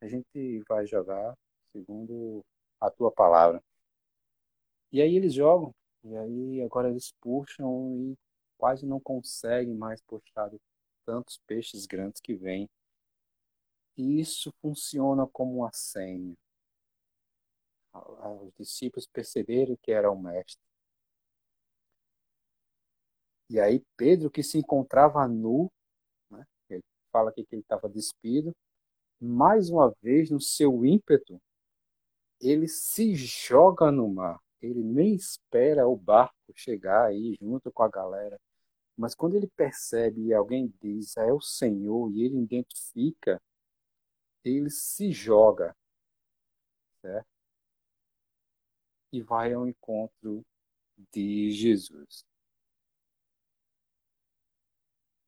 A 0.02 0.08
gente 0.08 0.64
vai 0.68 0.86
jogar 0.88 1.36
segundo 1.72 2.44
a 2.80 2.90
tua 2.90 3.12
palavra. 3.12 3.62
E 4.92 5.02
aí 5.02 5.16
eles 5.16 5.34
jogam, 5.34 5.74
e 6.04 6.16
aí 6.16 6.62
agora 6.62 6.90
eles 6.90 7.12
puxam 7.20 7.94
e 7.98 8.18
quase 8.58 8.86
não 8.86 9.00
conseguem 9.00 9.76
mais 9.76 10.02
puxar 10.02 10.50
tantos 11.06 11.38
peixes 11.46 11.86
grandes 11.86 12.22
que 12.22 12.34
vêm. 12.34 12.70
E 13.98 14.20
isso 14.20 14.54
funciona 14.62 15.28
como 15.28 15.58
uma 15.60 15.72
senha. 15.74 16.34
Os 18.42 18.54
discípulos 18.58 19.08
perceberam 19.08 19.78
que 19.82 19.92
era 19.92 20.12
o 20.12 20.22
mestre. 20.22 20.62
E 23.50 23.60
aí 23.60 23.84
Pedro, 23.96 24.30
que 24.30 24.44
se 24.44 24.58
encontrava 24.58 25.28
nu, 25.28 25.72
né, 26.30 26.46
ele 26.70 26.84
fala 27.12 27.30
aqui 27.30 27.46
que 27.46 27.56
ele 27.56 27.62
estava 27.62 27.88
despido, 27.88 28.52
mais 29.20 29.70
uma 29.70 29.94
vez, 30.02 30.30
no 30.30 30.42
seu 30.42 30.86
ímpeto, 30.86 31.40
ele 32.42 32.68
se 32.68 33.16
joga 33.16 33.92
no 33.92 34.08
mar. 34.10 34.40
Ele 34.62 34.84
nem 34.84 35.16
espera 35.16 35.88
o 35.88 35.96
barco 35.96 36.36
chegar 36.56 37.06
aí 37.06 37.36
junto 37.40 37.72
com 37.72 37.84
a 37.84 37.90
galera. 37.90 38.40
Mas 38.98 39.16
quando 39.16 39.36
ele 39.36 39.48
percebe 39.56 40.28
e 40.28 40.34
alguém 40.34 40.74
diz, 40.82 41.18
é 41.18 41.32
o 41.32 41.42
Senhor, 41.42 42.12
e 42.12 42.24
ele 42.24 42.38
identifica, 42.40 43.42
ele 44.44 44.70
se 44.70 45.12
joga, 45.12 45.76
certo? 47.02 47.35
E 49.16 49.22
vai 49.22 49.54
ao 49.54 49.66
encontro 49.66 50.46
de 51.14 51.50
Jesus. 51.52 52.26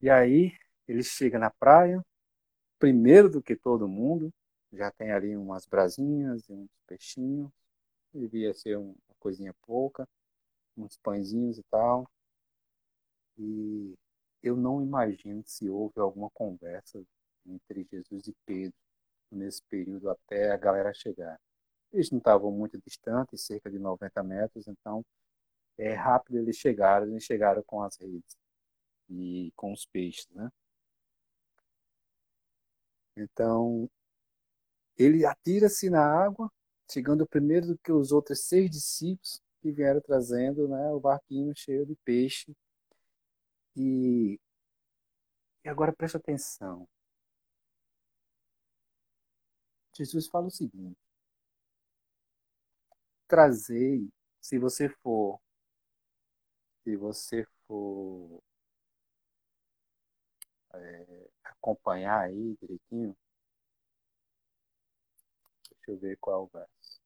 E 0.01 0.09
aí 0.09 0.51
ele 0.85 1.01
chega 1.01 1.39
na 1.39 1.49
praia, 1.49 2.05
primeiro 2.77 3.29
do 3.29 3.41
que 3.41 3.55
todo 3.55 3.87
mundo, 3.87 4.29
já 4.73 4.91
tem 4.91 5.11
ali 5.13 5.37
umas 5.37 5.65
brasinhas 5.65 6.49
e 6.49 6.51
uns 6.51 6.69
peixinhos, 6.85 7.49
devia 8.13 8.53
ser 8.53 8.77
uma 8.77 8.93
coisinha 9.19 9.55
pouca, 9.65 10.05
uns 10.75 10.97
pãezinhos 10.97 11.57
e 11.57 11.63
tal. 11.71 12.11
E 13.37 13.95
eu 14.43 14.57
não 14.57 14.81
imagino 14.81 15.41
se 15.45 15.69
houve 15.69 16.01
alguma 16.01 16.29
conversa 16.31 17.01
entre 17.45 17.87
Jesus 17.89 18.27
e 18.27 18.35
Pedro 18.45 18.75
nesse 19.31 19.63
período 19.63 20.09
até 20.09 20.51
a 20.51 20.57
galera 20.57 20.93
chegar. 20.93 21.39
Eles 21.91 22.11
não 22.11 22.19
estavam 22.19 22.51
muito 22.51 22.79
distantes, 22.85 23.45
cerca 23.45 23.69
de 23.69 23.79
90 23.79 24.23
metros, 24.23 24.67
então 24.67 25.05
é 25.77 25.93
rápido 25.93 26.37
eles 26.37 26.57
chegaram, 26.57 27.07
eles 27.07 27.23
chegaram 27.23 27.63
com 27.63 27.81
as 27.81 27.97
redes 27.97 28.37
e 29.09 29.51
com 29.55 29.71
os 29.73 29.85
peixes, 29.85 30.27
né? 30.31 30.49
Então, 33.15 33.89
ele 34.97 35.25
atira-se 35.25 35.89
na 35.89 36.03
água, 36.03 36.51
chegando 36.91 37.27
primeiro 37.27 37.67
do 37.67 37.77
que 37.77 37.91
os 37.91 38.11
outros 38.11 38.41
seis 38.41 38.69
discípulos 38.69 39.41
que 39.61 39.71
vieram 39.71 40.01
trazendo 40.01 40.67
né, 40.67 40.91
o 40.91 40.99
barquinho 40.99 41.53
cheio 41.55 41.85
de 41.85 41.95
peixe. 42.03 42.55
E, 43.75 44.39
e 45.63 45.69
agora 45.69 45.93
preste 45.93 46.17
atenção. 46.17 46.87
Jesus 49.95 50.27
fala 50.27 50.47
o 50.47 50.51
seguinte: 50.51 50.97
trazei, 53.27 54.09
se 54.41 54.57
você 54.59 54.89
for, 55.03 55.39
se 56.83 56.95
você 56.95 57.45
for 57.67 58.41
é, 60.73 61.27
acompanhar 61.43 62.19
aí 62.21 62.55
direitinho. 62.61 63.15
Deixa 65.69 65.91
eu 65.91 65.97
ver 65.97 66.17
qual 66.19 66.41
é 66.41 66.43
o 66.43 66.47
verso. 66.47 66.99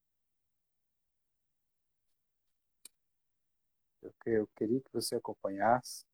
Eu, 4.04 4.14
eu 4.28 4.48
queria 4.56 4.80
que 4.80 4.94
você 4.94 5.16
acompanhasse. 5.16 6.06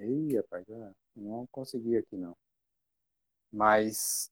Ei, 0.00 0.36
rapaz, 0.36 0.66
não 1.14 1.46
consegui 1.48 1.96
aqui 1.96 2.16
não. 2.16 2.36
Mas 3.52 4.30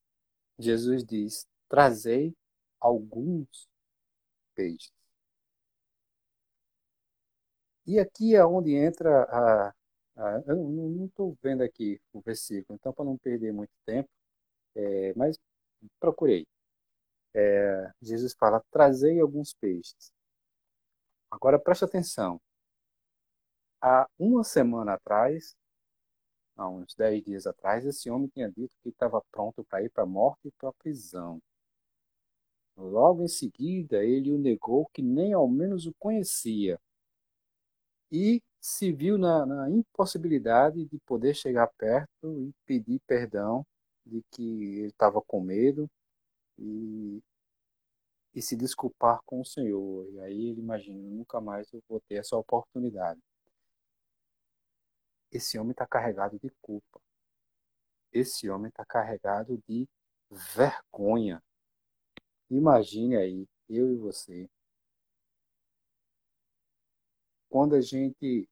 Jesus 0.59 1.04
diz: 1.04 1.46
trazei 1.68 2.35
alguns 2.81 3.68
peixes. 4.54 4.92
E 7.87 7.98
aqui 7.98 8.35
é 8.35 8.44
onde 8.44 8.74
entra 8.74 9.24
a. 9.24 9.68
a 10.16 10.42
eu 10.46 10.57
não 10.57 11.07
estou 11.07 11.37
vendo 11.42 11.62
aqui 11.62 12.00
o 12.12 12.20
versículo, 12.20 12.76
então, 12.78 12.92
para 12.92 13.04
não 13.04 13.16
perder 13.18 13.52
muito 13.52 13.72
tempo, 13.87 14.09
é, 14.76 15.14
mas 15.16 15.38
procurei. 16.00 16.46
É, 17.35 17.92
Jesus 18.02 18.35
fala: 18.35 18.62
trazei 18.72 19.20
alguns 19.20 19.54
peixes. 19.54 20.12
Agora 21.31 21.59
preste 21.59 21.85
atenção. 21.85 22.40
Há 23.82 24.08
uma 24.18 24.44
semana 24.44 24.94
atrás, 24.94 25.56
há 26.56 26.68
uns 26.68 26.94
dez 26.94 27.24
dias 27.24 27.46
atrás, 27.46 27.86
esse 27.86 28.10
homem 28.10 28.28
tinha 28.28 28.50
dito 28.50 28.74
que 28.82 28.90
estava 28.90 29.22
pronto 29.32 29.64
para 29.64 29.82
ir 29.82 29.90
para 29.90 30.04
a 30.04 30.06
morte 30.06 30.48
e 30.48 30.52
para 30.52 30.68
a 30.68 30.72
prisão. 30.74 31.40
Logo 32.78 33.22
em 33.22 33.28
seguida, 33.28 34.02
ele 34.02 34.32
o 34.32 34.38
negou 34.38 34.86
que 34.86 35.02
nem 35.02 35.34
ao 35.34 35.46
menos 35.46 35.86
o 35.86 35.92
conhecia 35.98 36.80
e 38.10 38.42
se 38.60 38.92
viu 38.92 39.16
na, 39.18 39.46
na 39.46 39.70
impossibilidade 39.70 40.84
de 40.86 40.98
poder 41.06 41.34
chegar 41.34 41.68
perto 41.78 42.08
e 42.42 42.52
pedir 42.66 43.00
perdão 43.06 43.64
de 44.04 44.22
que 44.30 44.42
ele 44.42 44.88
estava 44.88 45.20
com 45.22 45.40
medo 45.40 45.88
e, 46.58 47.22
e 48.34 48.40
se 48.40 48.56
desculpar 48.56 49.20
com 49.26 49.40
o 49.40 49.44
Senhor. 49.44 50.08
E 50.12 50.20
aí 50.20 50.48
ele 50.48 50.60
imagina, 50.60 50.98
nunca 50.98 51.40
mais 51.42 51.70
eu 51.74 51.82
vou 51.88 52.00
ter 52.08 52.14
essa 52.16 52.36
oportunidade. 52.38 53.20
Esse 55.30 55.58
homem 55.58 55.72
está 55.72 55.86
carregado 55.86 56.38
de 56.38 56.50
culpa. 56.62 57.00
Esse 58.12 58.48
homem 58.48 58.68
está 58.68 58.84
carregado 58.84 59.62
de 59.68 59.86
vergonha. 60.30 61.42
Imagine 62.50 63.16
aí, 63.16 63.48
eu 63.68 63.92
e 63.92 63.96
você. 63.96 64.48
Quando 67.48 67.74
a 67.74 67.80
gente 67.80 68.48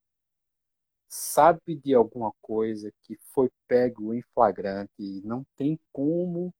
sabe 1.08 1.74
de 1.76 1.94
alguma 1.94 2.32
coisa 2.42 2.92
que 3.02 3.16
foi 3.32 3.50
pego 3.66 4.12
em 4.12 4.22
flagrante 4.34 4.92
e 4.98 5.22
não 5.22 5.44
tem 5.56 5.78
como, 5.92 6.52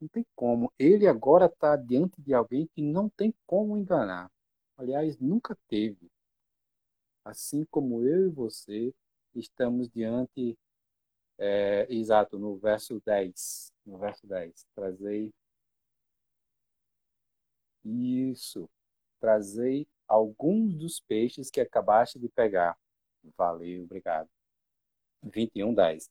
não 0.00 0.08
tem 0.08 0.26
como. 0.34 0.72
Ele 0.78 1.06
agora 1.06 1.46
está 1.46 1.76
diante 1.76 2.20
de 2.20 2.34
alguém 2.34 2.66
que 2.74 2.82
não 2.82 3.08
tem 3.08 3.34
como 3.46 3.76
enganar. 3.76 4.30
Aliás, 4.76 5.18
nunca 5.18 5.56
teve. 5.68 6.10
Assim 7.24 7.64
como 7.70 8.02
eu 8.06 8.26
e 8.26 8.30
você 8.30 8.94
estamos 9.34 9.88
diante, 9.88 10.58
é, 11.38 11.86
exato, 11.90 12.38
no 12.38 12.56
verso 12.56 13.00
10. 13.04 13.72
No 13.86 13.98
verso 13.98 14.26
10. 14.26 14.66
Trazei. 14.74 15.32
Isso. 17.84 18.68
Trazei 19.20 19.86
alguns 20.08 20.74
dos 20.74 21.00
peixes 21.00 21.50
que 21.50 21.60
acabaste 21.60 22.18
de 22.18 22.28
pegar. 22.28 22.76
Valeu, 23.36 23.84
obrigado. 23.84 24.28
21, 25.22 25.74
10. 25.74 26.10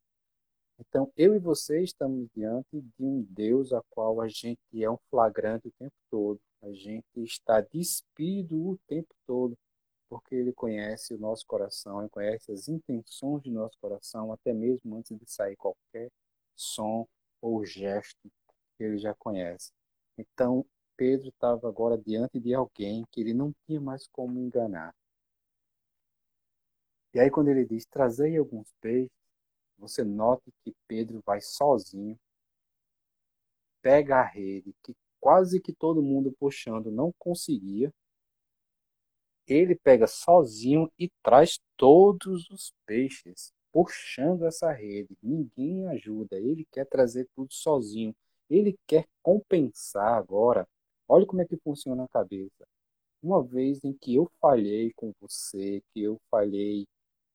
Então, 0.79 1.11
eu 1.17 1.35
e 1.35 1.39
você 1.39 1.83
estamos 1.83 2.29
diante 2.33 2.69
de 2.71 3.03
um 3.03 3.21
Deus 3.29 3.73
a 3.73 3.81
qual 3.89 4.21
a 4.21 4.27
gente 4.29 4.59
é 4.73 4.89
um 4.89 4.97
flagrante 5.09 5.67
o 5.67 5.71
tempo 5.71 5.95
todo. 6.09 6.39
A 6.61 6.71
gente 6.71 7.05
está 7.17 7.59
despido 7.61 8.69
o 8.69 8.77
tempo 8.87 9.13
todo, 9.25 9.57
porque 10.09 10.35
Ele 10.35 10.51
conhece 10.51 11.13
o 11.13 11.19
nosso 11.19 11.45
coração, 11.45 12.01
Ele 12.01 12.09
conhece 12.09 12.51
as 12.51 12.67
intenções 12.67 13.43
do 13.43 13.51
nosso 13.51 13.77
coração, 13.79 14.33
até 14.33 14.53
mesmo 14.53 14.95
antes 14.97 15.17
de 15.17 15.31
sair 15.31 15.55
qualquer 15.55 16.09
som 16.55 17.07
ou 17.41 17.63
gesto, 17.65 18.29
Ele 18.79 18.97
já 18.97 19.13
conhece. 19.13 19.71
Então, 20.17 20.65
Pedro 20.99 21.29
estava 21.29 21.69
agora 21.69 21.97
diante 21.97 22.41
de 22.41 22.53
alguém 22.53 23.05
que 23.09 23.21
ele 23.21 23.33
não 23.33 23.53
tinha 23.65 23.79
mais 23.79 24.05
como 24.07 24.37
enganar. 24.37 24.93
E 27.13 27.19
aí, 27.21 27.31
quando 27.31 27.47
ele 27.47 27.65
diz: 27.65 27.85
Trazei 27.85 28.35
alguns 28.37 28.69
peixes, 28.81 29.09
você 29.77 30.03
note 30.03 30.51
que 30.61 30.75
Pedro 30.89 31.21
vai 31.25 31.39
sozinho, 31.39 32.19
pega 33.81 34.17
a 34.17 34.23
rede, 34.25 34.75
que 34.83 34.93
quase 35.21 35.61
que 35.61 35.73
todo 35.73 36.03
mundo 36.03 36.35
puxando 36.37 36.91
não 36.91 37.13
conseguia. 37.17 37.93
Ele 39.49 39.75
pega 39.75 40.05
sozinho 40.05 40.91
e 40.97 41.09
traz 41.23 41.59
todos 41.75 42.47
os 42.51 42.71
peixes, 42.85 43.51
puxando 43.71 44.45
essa 44.45 44.71
rede. 44.71 45.17
Ninguém 45.23 45.87
ajuda, 45.87 46.37
ele 46.37 46.67
quer 46.71 46.85
trazer 46.85 47.27
tudo 47.35 47.51
sozinho. 47.51 48.15
Ele 48.47 48.77
quer 48.85 49.07
compensar 49.23 50.13
agora. 50.13 50.67
Olha 51.07 51.25
como 51.25 51.41
é 51.41 51.45
que 51.45 51.57
funciona 51.57 52.03
a 52.03 52.07
cabeça. 52.07 52.67
Uma 53.23 53.43
vez 53.43 53.83
em 53.83 53.91
que 53.91 54.13
eu 54.13 54.31
falhei 54.39 54.93
com 54.95 55.11
você, 55.19 55.81
que 55.93 56.03
eu 56.03 56.21
falhei 56.29 56.85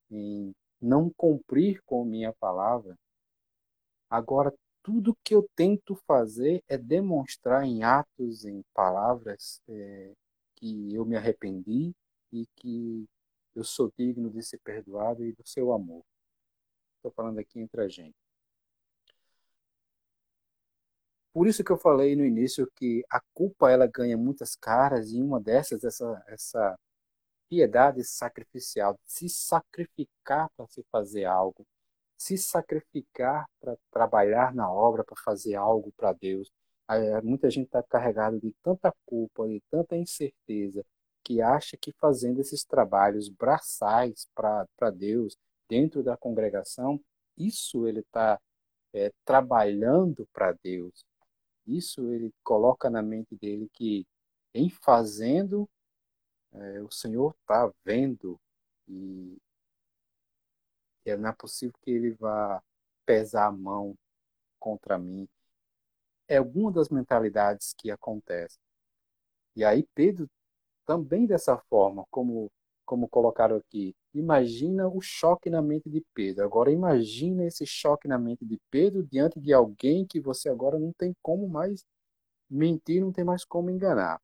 em 0.09 0.55
não 0.81 1.11
cumprir 1.16 1.83
com 1.85 2.05
minha 2.05 2.33
palavra, 2.35 2.96
agora 4.09 4.55
tudo 4.85 5.16
que 5.24 5.35
eu 5.35 5.48
tento 5.57 5.96
fazer 6.07 6.62
é 6.68 6.79
demonstrar 6.79 7.64
em 7.64 7.83
atos, 7.83 8.44
em 8.44 8.62
palavras, 8.72 9.61
é, 9.68 10.12
que 10.57 10.94
eu 10.94 11.05
me 11.05 11.16
arrependi 11.16 11.92
e 12.34 12.46
que 12.56 13.08
eu 13.54 13.64
sou 13.64 13.92
digno 13.96 14.30
de 14.30 14.42
ser 14.42 14.58
perdoado 14.58 15.24
e 15.24 15.32
do 15.32 15.46
seu 15.46 15.72
amor. 15.72 16.04
Estou 16.96 17.12
falando 17.12 17.38
aqui 17.38 17.60
entre 17.60 17.82
a 17.82 17.88
gente. 17.88 18.16
Por 21.32 21.46
isso 21.48 21.64
que 21.64 21.72
eu 21.72 21.76
falei 21.76 22.14
no 22.16 22.24
início 22.24 22.70
que 22.76 23.04
a 23.10 23.20
culpa 23.32 23.70
ela 23.70 23.86
ganha 23.86 24.16
muitas 24.16 24.54
caras 24.54 25.10
e 25.12 25.20
uma 25.20 25.40
dessas 25.40 25.82
essa 25.84 26.24
essa 26.28 26.78
piedade 27.48 28.02
sacrificial, 28.04 28.98
se 29.06 29.28
sacrificar 29.28 30.50
para 30.56 30.66
se 30.68 30.82
fazer 30.90 31.24
algo, 31.24 31.66
se 32.16 32.36
sacrificar 32.38 33.46
para 33.60 33.76
trabalhar 33.90 34.54
na 34.54 34.70
obra, 34.72 35.04
para 35.04 35.16
fazer 35.22 35.54
algo 35.54 35.92
para 35.96 36.12
Deus. 36.12 36.50
muita 37.22 37.50
gente 37.50 37.66
está 37.66 37.82
carregado 37.82 38.40
de 38.40 38.52
tanta 38.62 38.92
culpa, 39.06 39.46
de 39.48 39.60
tanta 39.70 39.96
incerteza, 39.96 40.84
que 41.24 41.40
acha 41.40 41.76
que 41.76 41.92
fazendo 41.92 42.40
esses 42.40 42.64
trabalhos 42.64 43.28
braçais 43.28 44.28
para 44.34 44.90
Deus 44.92 45.37
dentro 45.68 46.02
da 46.02 46.16
congregação, 46.16 47.00
isso 47.37 47.88
ele 47.88 48.00
está 48.00 48.40
é, 48.92 49.10
trabalhando 49.24 50.28
para 50.32 50.52
Deus. 50.52 51.04
Isso 51.66 52.12
ele 52.12 52.32
coloca 52.44 52.90
na 52.90 53.02
mente 53.02 53.34
dele 53.37 53.68
que 53.72 54.06
em 54.52 54.68
fazendo 54.70 55.68
é, 56.52 56.80
o 56.82 56.90
Senhor 56.90 57.34
está 57.40 57.72
vendo 57.84 58.38
e, 58.87 59.37
e 61.04 61.16
não 61.16 61.30
é 61.30 61.32
possível 61.32 61.74
que 61.82 61.90
ele 61.90 62.12
vá 62.12 62.62
pesar 63.06 63.46
a 63.46 63.52
mão 63.52 63.96
contra 64.58 64.98
mim. 64.98 65.28
É 66.28 66.37
alguma 66.37 66.70
das 66.70 66.88
mentalidades 66.88 67.74
que 67.76 67.90
acontece. 67.90 68.58
E 69.56 69.64
aí 69.64 69.87
Pedro 69.94 70.28
também 70.86 71.26
dessa 71.26 71.56
forma, 71.68 72.04
como 72.10 72.50
como 72.84 73.08
colocaram 73.08 73.56
aqui, 73.56 73.96
imagina 74.12 74.86
o 74.88 75.00
choque 75.00 75.48
na 75.50 75.62
mente 75.62 75.88
de 75.88 76.04
Pedro. 76.14 76.44
Agora 76.44 76.70
imagina 76.70 77.44
esse 77.46 77.66
choque 77.66 78.06
na 78.06 78.18
mente 78.18 78.44
de 78.44 78.60
Pedro 78.70 79.02
diante 79.02 79.40
de 79.40 79.52
alguém 79.52 80.06
que 80.06 80.20
você 80.20 80.48
agora 80.48 80.78
não 80.78 80.92
tem 80.92 81.14
como 81.22 81.48
mais 81.48 81.84
mentir, 82.50 83.00
não 83.00 83.12
tem 83.12 83.24
mais 83.24 83.44
como 83.44 83.70
enganar. 83.70 84.20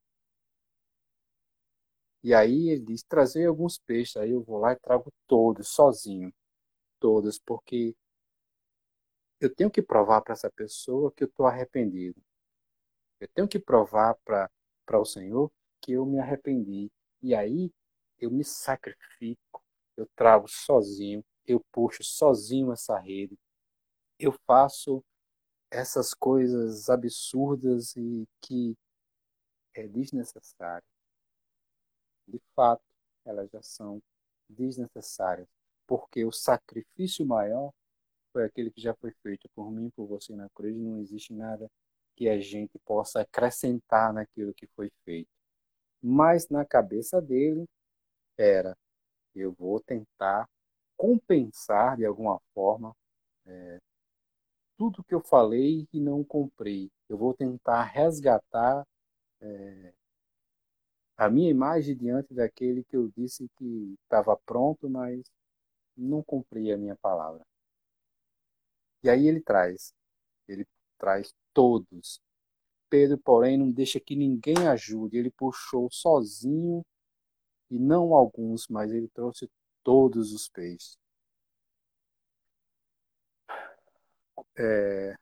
E 2.22 2.34
aí 2.34 2.68
ele 2.70 2.84
diz: 2.84 3.02
trazer 3.02 3.46
alguns 3.46 3.78
peixes. 3.78 4.16
Aí 4.16 4.30
eu 4.30 4.42
vou 4.42 4.58
lá 4.58 4.72
e 4.72 4.76
trago 4.76 5.12
todos, 5.26 5.68
sozinho. 5.68 6.32
Todos, 7.00 7.38
porque 7.38 7.94
eu 9.40 9.54
tenho 9.54 9.70
que 9.70 9.82
provar 9.82 10.20
para 10.22 10.34
essa 10.34 10.50
pessoa 10.50 11.10
que 11.12 11.24
eu 11.24 11.28
estou 11.28 11.46
arrependido. 11.46 12.20
Eu 13.20 13.28
tenho 13.28 13.48
que 13.48 13.58
provar 13.58 14.14
para 14.24 14.50
o 14.98 15.04
Senhor 15.04 15.50
que 15.80 15.92
eu 15.92 16.06
me 16.06 16.18
arrependi. 16.18 16.90
E 17.22 17.34
aí 17.34 17.70
eu 18.18 18.30
me 18.30 18.44
sacrifico, 18.44 19.62
eu 19.96 20.06
trago 20.16 20.46
sozinho, 20.48 21.24
eu 21.46 21.60
puxo 21.72 22.02
sozinho 22.04 22.72
essa 22.72 22.98
rede. 22.98 23.38
Eu 24.18 24.32
faço 24.46 25.02
essas 25.70 26.14
coisas 26.14 26.90
absurdas 26.90 27.96
e 27.96 28.26
que 28.40 28.76
é 29.74 29.86
desnecessário 29.86 30.84
de 32.30 32.40
fato, 32.54 32.82
elas 33.24 33.50
já 33.50 33.62
são 33.62 34.00
desnecessárias, 34.48 35.48
porque 35.86 36.24
o 36.24 36.32
sacrifício 36.32 37.26
maior 37.26 37.72
foi 38.32 38.44
aquele 38.44 38.70
que 38.70 38.80
já 38.80 38.94
foi 38.94 39.12
feito 39.22 39.48
por 39.54 39.70
mim, 39.70 39.90
por 39.90 40.06
você 40.06 40.34
na 40.34 40.48
cruz, 40.50 40.76
não 40.76 40.98
existe 40.98 41.32
nada 41.32 41.68
que 42.16 42.28
a 42.28 42.40
gente 42.40 42.78
possa 42.80 43.20
acrescentar 43.22 44.12
naquilo 44.12 44.54
que 44.54 44.66
foi 44.68 44.90
feito. 45.04 45.28
Mas 46.02 46.48
na 46.48 46.64
cabeça 46.64 47.20
dele 47.20 47.66
era: 48.38 48.76
eu 49.34 49.52
vou 49.52 49.80
tentar 49.80 50.48
compensar 50.96 51.96
de 51.96 52.04
alguma 52.04 52.40
forma 52.54 52.94
é, 53.46 53.78
tudo 54.76 55.04
que 55.04 55.14
eu 55.14 55.20
falei 55.20 55.86
e 55.92 56.00
não 56.00 56.24
comprei. 56.24 56.90
Eu 57.08 57.18
vou 57.18 57.34
tentar 57.34 57.84
resgatar 57.84 58.84
é, 59.40 59.92
a 61.16 61.28
minha 61.28 61.50
imagem 61.50 61.96
diante 61.96 62.32
daquele 62.34 62.82
que 62.84 62.96
eu 62.96 63.10
disse 63.16 63.46
que 63.56 63.94
estava 64.04 64.36
pronto, 64.46 64.88
mas 64.88 65.22
não 65.96 66.22
cumpri 66.22 66.72
a 66.72 66.78
minha 66.78 66.96
palavra. 66.96 67.42
E 69.02 69.10
aí 69.10 69.26
ele 69.26 69.40
traz, 69.40 69.92
ele 70.48 70.66
traz 70.98 71.32
todos. 71.52 72.20
Pedro, 72.90 73.16
porém, 73.18 73.56
não 73.56 73.70
deixa 73.70 74.00
que 74.00 74.16
ninguém 74.16 74.68
ajude. 74.68 75.16
Ele 75.16 75.30
puxou 75.30 75.88
sozinho 75.90 76.84
e 77.70 77.78
não 77.78 78.14
alguns, 78.14 78.66
mas 78.68 78.92
ele 78.92 79.08
trouxe 79.08 79.48
todos 79.84 80.32
os 80.32 80.48
peixes. 80.48 80.98
É, 84.58 85.14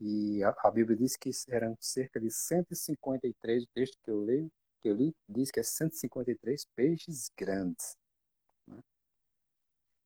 e 0.00 0.42
a, 0.42 0.54
a, 0.64 0.70
Bíblia 0.70 0.96
diz 0.96 1.16
que 1.16 1.30
eram 1.48 1.76
cerca 1.78 2.18
de 2.18 2.30
153, 2.30 3.64
o 3.64 3.66
texto 3.74 3.98
que 4.02 4.10
eu 4.10 4.20
leio, 4.20 4.50
que 4.82 4.88
eu 4.88 4.94
li, 4.94 5.14
diz 5.28 5.50
que 5.50 5.60
é 5.60 5.62
153 5.62 6.64
peixes 6.74 7.30
grandes. 7.36 7.96
Né? 8.66 8.80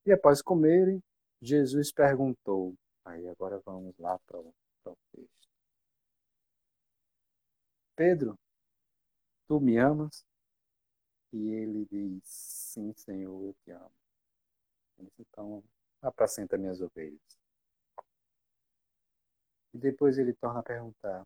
E 0.06 0.12
após 0.12 0.42
comerem, 0.42 1.02
Jesus 1.40 1.92
perguntou, 1.92 2.74
aí 3.04 3.28
agora 3.28 3.60
vamos 3.64 3.94
lá 3.98 4.18
para 4.26 4.40
o, 4.40 4.52
texto. 5.12 5.43
Pedro, 7.96 8.38
tu 9.48 9.58
me 9.60 9.78
amas? 9.78 10.24
E 11.34 11.50
ele 11.50 11.84
diz, 11.90 12.22
sim, 12.24 12.94
Senhor, 12.96 13.44
eu 13.44 13.54
te 13.62 13.70
amo. 13.72 13.92
Então, 15.18 15.62
apacenta 16.02 16.58
minhas 16.58 16.80
ovelhas. 16.80 17.20
E 19.74 19.78
depois 19.78 20.16
ele 20.16 20.32
torna 20.32 20.60
a 20.60 20.62
perguntar: 20.62 21.22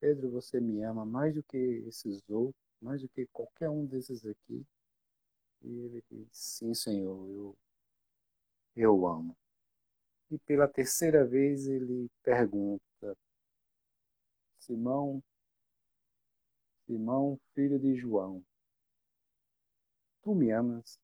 Pedro, 0.00 0.30
você 0.30 0.60
me 0.60 0.82
ama 0.84 1.06
mais 1.06 1.34
do 1.34 1.42
que 1.44 1.56
esses 1.88 2.22
outros, 2.30 2.62
mais 2.80 3.02
do 3.02 3.08
que 3.10 3.26
qualquer 3.32 3.70
um 3.70 3.86
desses 3.86 4.24
aqui? 4.26 4.66
E 5.62 5.80
ele 5.80 6.04
diz: 6.10 6.28
Sim, 6.32 6.74
Senhor, 6.74 7.28
eu, 7.30 7.56
eu 8.76 9.06
amo. 9.06 9.34
E 10.30 10.38
pela 10.40 10.68
terceira 10.68 11.24
vez 11.24 11.66
ele 11.68 12.08
pergunta: 12.24 13.16
Simão, 14.58 15.22
Simão, 16.86 17.40
filho 17.54 17.78
de 17.78 17.96
João, 17.96 18.44
tu 20.22 20.34
me 20.34 20.50
amas? 20.52 20.98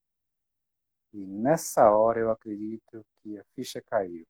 E 1.12 1.18
nessa 1.26 1.90
hora 1.90 2.20
eu 2.20 2.30
acredito 2.30 3.04
que 3.22 3.38
a 3.38 3.44
ficha 3.54 3.82
caiu. 3.82 4.26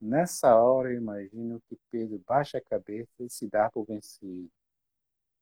Nessa 0.00 0.56
hora 0.56 0.90
eu 0.90 0.96
imagino 0.96 1.60
que 1.68 1.76
Pedro 1.90 2.22
baixa 2.26 2.58
a 2.58 2.62
cabeça 2.62 3.10
e 3.20 3.30
se 3.30 3.48
dá 3.48 3.70
por 3.70 3.84
vencido. 3.84 4.50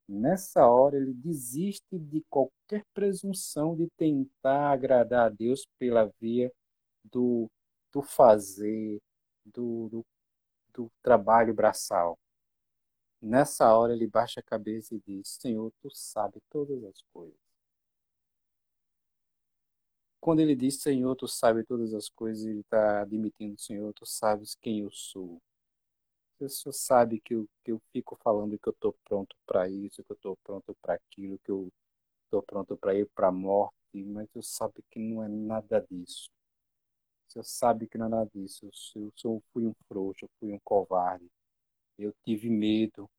Nessa 0.07 0.67
hora 0.67 0.97
ele 0.97 1.13
desiste 1.13 1.97
de 1.97 2.23
qualquer 2.29 2.83
presunção 2.93 3.75
de 3.75 3.87
tentar 3.95 4.71
agradar 4.71 5.27
a 5.27 5.29
Deus 5.29 5.67
pela 5.77 6.11
via 6.19 6.51
do, 7.03 7.49
do 7.91 8.01
fazer, 8.01 8.99
do, 9.45 9.89
do, 9.89 10.05
do 10.73 10.91
trabalho 11.03 11.53
braçal. 11.53 12.17
Nessa 13.21 13.73
hora 13.75 13.93
ele 13.93 14.07
baixa 14.07 14.39
a 14.39 14.43
cabeça 14.43 14.95
e 14.95 15.01
diz: 15.05 15.37
Senhor, 15.41 15.71
tu 15.81 15.89
sabe 15.91 16.41
todas 16.49 16.83
as 16.83 17.01
coisas. 17.13 17.37
Quando 20.21 20.41
ele 20.41 20.55
diz 20.55 20.81
Senhor, 20.81 21.15
tu 21.15 21.27
sabes 21.27 21.65
todas 21.65 21.93
as 21.93 22.09
coisas, 22.09 22.45
ele 22.45 22.59
está 22.59 23.01
admitindo, 23.01 23.59
Senhor, 23.59 23.93
tu 23.93 24.05
sabes 24.05 24.55
quem 24.55 24.81
eu 24.81 24.91
sou. 24.91 25.41
O 26.39 26.49
Senhor 26.49 26.73
sabe 26.73 27.19
que 27.19 27.35
eu, 27.35 27.47
que 27.63 27.71
eu 27.71 27.81
fico 27.91 28.17
falando 28.23 28.57
que 28.57 28.67
eu 28.69 28.73
estou 28.73 28.95
pronto 29.05 29.35
para 29.45 29.69
isso, 29.69 30.03
que 30.03 30.11
eu 30.11 30.15
estou 30.15 30.37
pronto 30.43 30.75
para 30.81 30.93
aquilo, 30.93 31.39
que 31.39 31.51
eu 31.51 31.69
estou 32.25 32.41
pronto 32.43 32.77
para 32.77 32.95
ir 32.95 33.07
para 33.15 33.27
a 33.27 33.31
morte, 33.31 33.73
mas 34.05 34.27
eu 34.35 34.41
sabe 34.41 34.83
que 34.89 34.99
não 34.99 35.23
é 35.23 35.27
nada 35.27 35.85
disso. 35.89 36.29
O 37.27 37.31
Senhor 37.31 37.43
sabe 37.43 37.87
que 37.87 37.97
não 37.97 38.07
é 38.07 38.09
nada 38.09 38.29
disso. 38.33 38.69
Eu, 38.95 39.11
eu 39.23 39.43
fui 39.53 39.65
um 39.65 39.73
frouxo, 39.87 40.25
eu 40.25 40.29
fui 40.39 40.53
um 40.53 40.59
covarde. 40.63 41.29
Eu 41.99 42.13
tive 42.23 42.49
medo. 42.49 43.09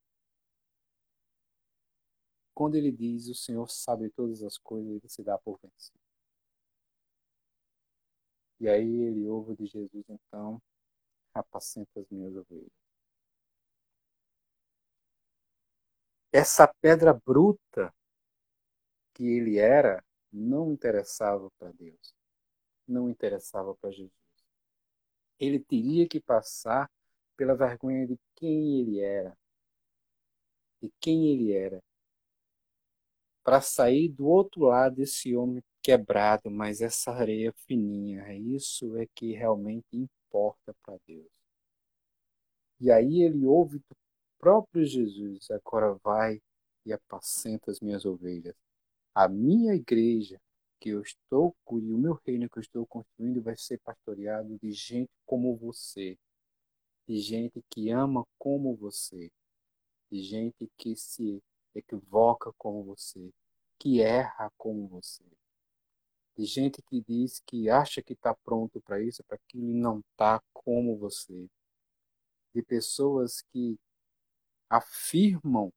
Quando 2.54 2.76
ele 2.76 2.90
diz 2.90 3.28
o 3.28 3.34
Senhor 3.34 3.68
sabe 3.70 4.08
todas 4.10 4.42
as 4.42 4.56
coisas, 4.56 4.90
ele 4.90 5.08
se 5.08 5.22
dá 5.22 5.36
por 5.36 5.58
vencido. 5.62 6.00
E 8.58 8.68
aí 8.68 9.02
ele 9.02 9.28
ouve 9.28 9.54
de 9.54 9.66
Jesus, 9.66 10.04
então, 10.08 10.60
apacenta 11.34 12.00
as 12.00 12.08
minhas 12.08 12.34
ovelhas. 12.34 12.70
Essa 16.32 16.66
pedra 16.80 17.12
bruta 17.12 17.92
que 19.12 19.24
ele 19.24 19.58
era 19.58 20.02
não 20.32 20.72
interessava 20.72 21.50
para 21.58 21.70
Deus, 21.72 22.14
não 22.88 23.10
interessava 23.10 23.74
para 23.74 23.90
Jesus. 23.90 24.12
Ele 25.38 25.60
teria 25.60 26.08
que 26.08 26.18
passar 26.20 26.90
pela 27.40 27.56
vergonha 27.56 28.06
de 28.06 28.18
quem 28.36 28.80
ele 28.80 29.00
era, 29.00 29.34
de 30.82 30.92
quem 31.00 31.26
ele 31.28 31.54
era, 31.54 31.82
para 33.42 33.62
sair 33.62 34.10
do 34.10 34.28
outro 34.28 34.64
lado 34.64 34.96
desse 34.96 35.34
homem 35.34 35.62
quebrado, 35.82 36.50
mas 36.50 36.82
essa 36.82 37.10
areia 37.10 37.50
fininha, 37.66 38.30
isso 38.34 38.94
é 38.98 39.06
que 39.14 39.32
realmente 39.32 39.86
importa 39.90 40.74
para 40.84 40.98
Deus. 41.06 41.30
E 42.78 42.90
aí 42.90 43.22
ele 43.22 43.46
ouve 43.46 43.78
do 43.78 43.96
próprio 44.38 44.84
Jesus, 44.84 45.50
agora 45.50 45.94
vai 46.04 46.42
e 46.84 46.92
apacenta 46.92 47.70
as 47.70 47.80
minhas 47.80 48.04
ovelhas. 48.04 48.54
A 49.14 49.26
minha 49.26 49.74
igreja 49.74 50.38
que 50.78 50.90
eu 50.90 51.00
estou, 51.00 51.56
e 51.72 51.90
o 51.90 51.96
meu 51.96 52.20
reino 52.22 52.50
que 52.50 52.58
eu 52.58 52.62
estou 52.62 52.86
construindo 52.86 53.40
vai 53.40 53.56
ser 53.56 53.78
pastoreado 53.78 54.58
de 54.58 54.72
gente 54.72 55.10
como 55.24 55.56
você, 55.56 56.18
de 57.06 57.18
gente 57.18 57.62
que 57.70 57.90
ama 57.90 58.26
como 58.38 58.74
você, 58.76 59.30
de 60.10 60.22
gente 60.22 60.70
que 60.76 60.94
se 60.96 61.42
equivoca 61.74 62.52
como 62.58 62.84
você, 62.84 63.32
que 63.78 64.00
erra 64.00 64.50
como 64.56 64.88
você 64.88 65.24
de 66.40 66.46
gente 66.46 66.80
que 66.82 67.02
diz 67.02 67.42
que 67.46 67.68
acha 67.68 68.02
que 68.02 68.14
está 68.14 68.34
pronto 68.34 68.80
para 68.80 68.98
isso, 69.02 69.22
para 69.24 69.36
aquilo 69.36 69.68
e 69.68 69.74
não 69.74 70.00
está 70.00 70.42
como 70.54 70.96
você, 70.96 71.46
de 72.54 72.62
pessoas 72.62 73.42
que 73.52 73.78
afirmam 74.68 75.70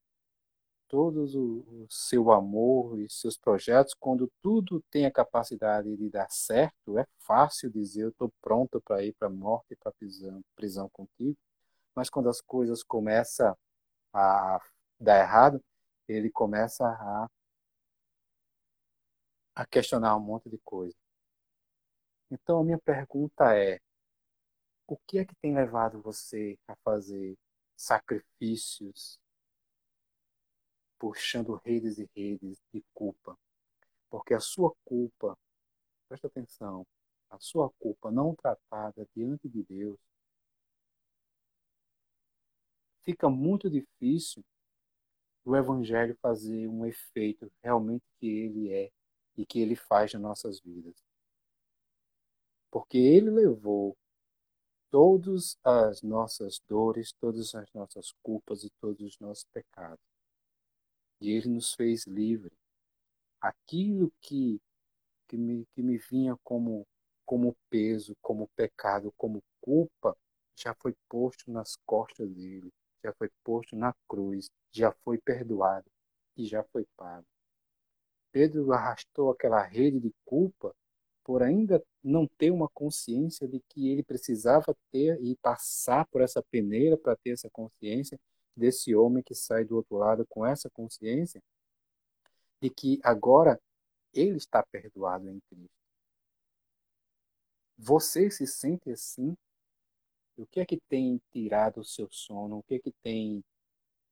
todo 0.93 1.25
o, 1.25 1.85
o 1.85 1.87
seu 1.89 2.31
amor 2.31 2.99
e 2.99 3.09
seus 3.09 3.35
projetos 3.35 3.95
quando 3.95 4.31
tudo 4.43 4.79
tem 4.91 5.07
a 5.07 5.11
capacidade 5.11 5.97
de 5.97 6.07
dar 6.07 6.29
certo, 6.29 6.99
é 6.99 7.05
fácil 7.17 7.71
dizer 7.71 8.03
eu 8.03 8.09
estou 8.09 8.31
pronto 8.39 8.79
para 8.79 9.03
ir 9.03 9.11
para 9.13 9.27
a 9.27 9.31
morte 9.31 9.75
para 9.75 9.91
prisão, 9.91 10.43
prisão 10.55 10.87
contigo, 10.89 11.35
mas 11.95 12.11
quando 12.11 12.29
as 12.29 12.39
coisas 12.41 12.83
começam 12.83 13.57
a 14.13 14.61
dar 14.99 15.19
errado, 15.19 15.59
ele 16.07 16.29
começa 16.29 16.85
a 16.87 17.27
a 19.55 19.65
questionar 19.65 20.15
um 20.15 20.19
monte 20.19 20.47
de 20.47 20.59
coisa. 20.59 20.95
Então, 22.29 22.59
a 22.59 22.63
minha 22.63 22.77
pergunta 22.79 23.55
é: 23.57 23.79
o 24.87 24.95
que 25.07 25.17
é 25.17 25.25
que 25.25 25.35
tem 25.37 25.55
levado 25.55 26.01
você 26.01 26.57
a 26.67 26.75
fazer 26.83 27.35
sacrifícios, 27.75 29.19
puxando 31.03 31.59
redes 31.65 31.97
e 31.97 32.09
redes 32.15 32.63
de 32.73 32.81
culpa? 32.93 33.37
Porque 34.09 34.33
a 34.33 34.39
sua 34.39 34.73
culpa, 34.85 35.37
presta 36.07 36.27
atenção, 36.27 36.87
a 37.29 37.37
sua 37.41 37.69
culpa 37.71 38.09
não 38.09 38.33
tratada 38.33 39.05
diante 39.13 39.49
de 39.49 39.63
Deus, 39.63 39.99
fica 43.01 43.29
muito 43.29 43.69
difícil 43.69 44.41
o 45.43 45.57
Evangelho 45.57 46.17
fazer 46.21 46.69
um 46.69 46.85
efeito 46.85 47.51
realmente 47.61 48.05
que 48.17 48.25
ele 48.25 48.71
é 48.71 48.89
e 49.35 49.45
que 49.45 49.59
ele 49.59 49.75
faz 49.75 50.13
nas 50.13 50.21
nossas 50.21 50.61
vidas. 50.61 50.95
Porque 52.71 52.97
ele 52.97 53.29
levou 53.29 53.97
todas 54.89 55.57
as 55.65 56.01
nossas 56.01 56.61
dores, 56.65 57.11
todas 57.19 57.53
as 57.55 57.69
nossas 57.73 58.13
culpas 58.23 58.63
e 58.63 58.69
todos 58.79 59.01
os 59.01 59.19
nossos 59.19 59.43
pecados. 59.51 60.12
E 61.19 61.31
ele 61.31 61.49
nos 61.49 61.73
fez 61.73 62.05
livre. 62.05 62.51
Aquilo 63.41 64.11
que, 64.21 64.59
que, 65.27 65.37
me, 65.37 65.65
que 65.73 65.81
me 65.81 65.97
vinha 65.97 66.37
como, 66.43 66.85
como 67.25 67.55
peso, 67.69 68.15
como 68.21 68.49
pecado, 68.55 69.13
como 69.17 69.43
culpa, 69.61 70.15
já 70.55 70.73
foi 70.75 70.95
posto 71.09 71.51
nas 71.51 71.75
costas 71.85 72.29
dele, 72.29 72.71
já 73.03 73.13
foi 73.13 73.29
posto 73.43 73.75
na 73.75 73.93
cruz, 74.07 74.49
já 74.71 74.91
foi 75.03 75.17
perdoado 75.17 75.89
e 76.37 76.45
já 76.45 76.63
foi 76.63 76.85
pago. 76.95 77.25
Pedro 78.31 78.71
arrastou 78.73 79.29
aquela 79.31 79.61
rede 79.61 79.99
de 79.99 80.11
culpa 80.25 80.75
por 81.23 81.41
ainda 81.41 81.81
não 82.03 82.27
ter 82.27 82.51
uma 82.51 82.67
consciência 82.69 83.47
de 83.47 83.61
que 83.69 83.89
ele 83.89 84.03
precisava 84.03 84.75
ter 84.91 85.21
e 85.23 85.35
passar 85.37 86.05
por 86.07 86.21
essa 86.21 86.43
peneira 86.43 86.97
para 86.97 87.15
ter 87.15 87.31
essa 87.31 87.49
consciência 87.49 88.19
desse 88.55 88.95
homem 88.95 89.23
que 89.23 89.35
sai 89.35 89.63
do 89.65 89.75
outro 89.75 89.97
lado 89.97 90.25
com 90.27 90.45
essa 90.45 90.69
consciência 90.69 91.41
de 92.61 92.69
que 92.69 92.99
agora 93.03 93.59
ele 94.13 94.37
está 94.37 94.63
perdoado 94.63 95.29
em 95.29 95.39
Cristo. 95.49 95.83
Você 97.77 98.29
se 98.29 98.45
sente 98.47 98.91
assim? 98.91 99.35
O 100.37 100.45
que 100.45 100.59
é 100.59 100.65
que 100.65 100.79
tem 100.89 101.21
tirado 101.31 101.81
o 101.81 101.85
seu 101.85 102.07
sono? 102.11 102.59
O 102.59 102.63
que 102.63 102.75
é 102.75 102.79
que 102.79 102.91
tem 103.03 103.43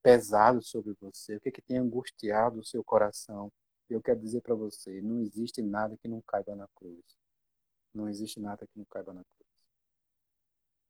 pesado 0.02 0.62
sobre 0.62 0.94
você? 1.00 1.36
O 1.36 1.42
que 1.42 1.50
é 1.50 1.52
que 1.52 1.62
tem 1.62 1.78
angustiado 1.78 2.60
o 2.60 2.66
seu 2.66 2.84
coração? 2.84 3.52
Eu 3.90 4.02
quero 4.02 4.20
dizer 4.20 4.42
para 4.42 4.56
você, 4.56 5.02
não 5.02 5.20
existe 5.22 5.62
nada 5.62 5.98
que 5.98 6.08
não 6.08 6.22
caiba 6.22 6.56
na 6.56 6.68
cruz. 6.76 7.04
Não 7.94 8.08
existe 8.10 8.40
nada 8.40 8.66
que 8.66 8.78
não 8.78 8.86
caiba 8.86 9.14
na 9.14 9.24
cruz. 9.24 9.50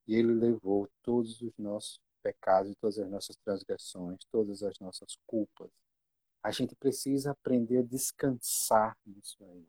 E 0.08 0.16
ele 0.16 0.34
levou 0.34 0.90
todos 1.02 1.42
os 1.42 1.58
nossos 1.58 2.00
pecados, 2.22 2.76
todas 2.80 3.00
as 3.00 3.10
nossas 3.10 3.36
transgressões, 3.38 4.20
todas 4.32 4.64
as 4.64 4.80
nossas 4.80 5.18
culpas. 5.26 5.70
A 6.44 6.52
gente 6.52 6.76
precisa 6.76 7.32
aprender 7.32 7.80
a 7.80 7.84
descansar 7.84 8.98
nisso 9.06 9.44
aí. 9.44 9.68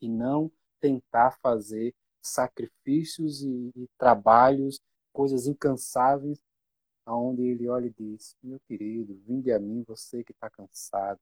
E 0.00 0.08
não 0.08 0.50
tentar 0.80 1.32
fazer 1.40 1.94
sacrifícios 2.22 3.42
e, 3.42 3.72
e 3.74 3.88
trabalhos, 3.98 4.80
coisas 5.12 5.46
incansáveis, 5.46 6.38
aonde 7.04 7.42
ele 7.42 7.68
olha 7.68 7.86
e 7.86 7.94
diz: 7.96 8.36
Meu 8.42 8.60
querido, 8.60 9.14
vinde 9.26 9.50
a 9.52 9.58
mim, 9.58 9.82
você 9.86 10.22
que 10.22 10.32
está 10.32 10.50
cansado, 10.50 11.20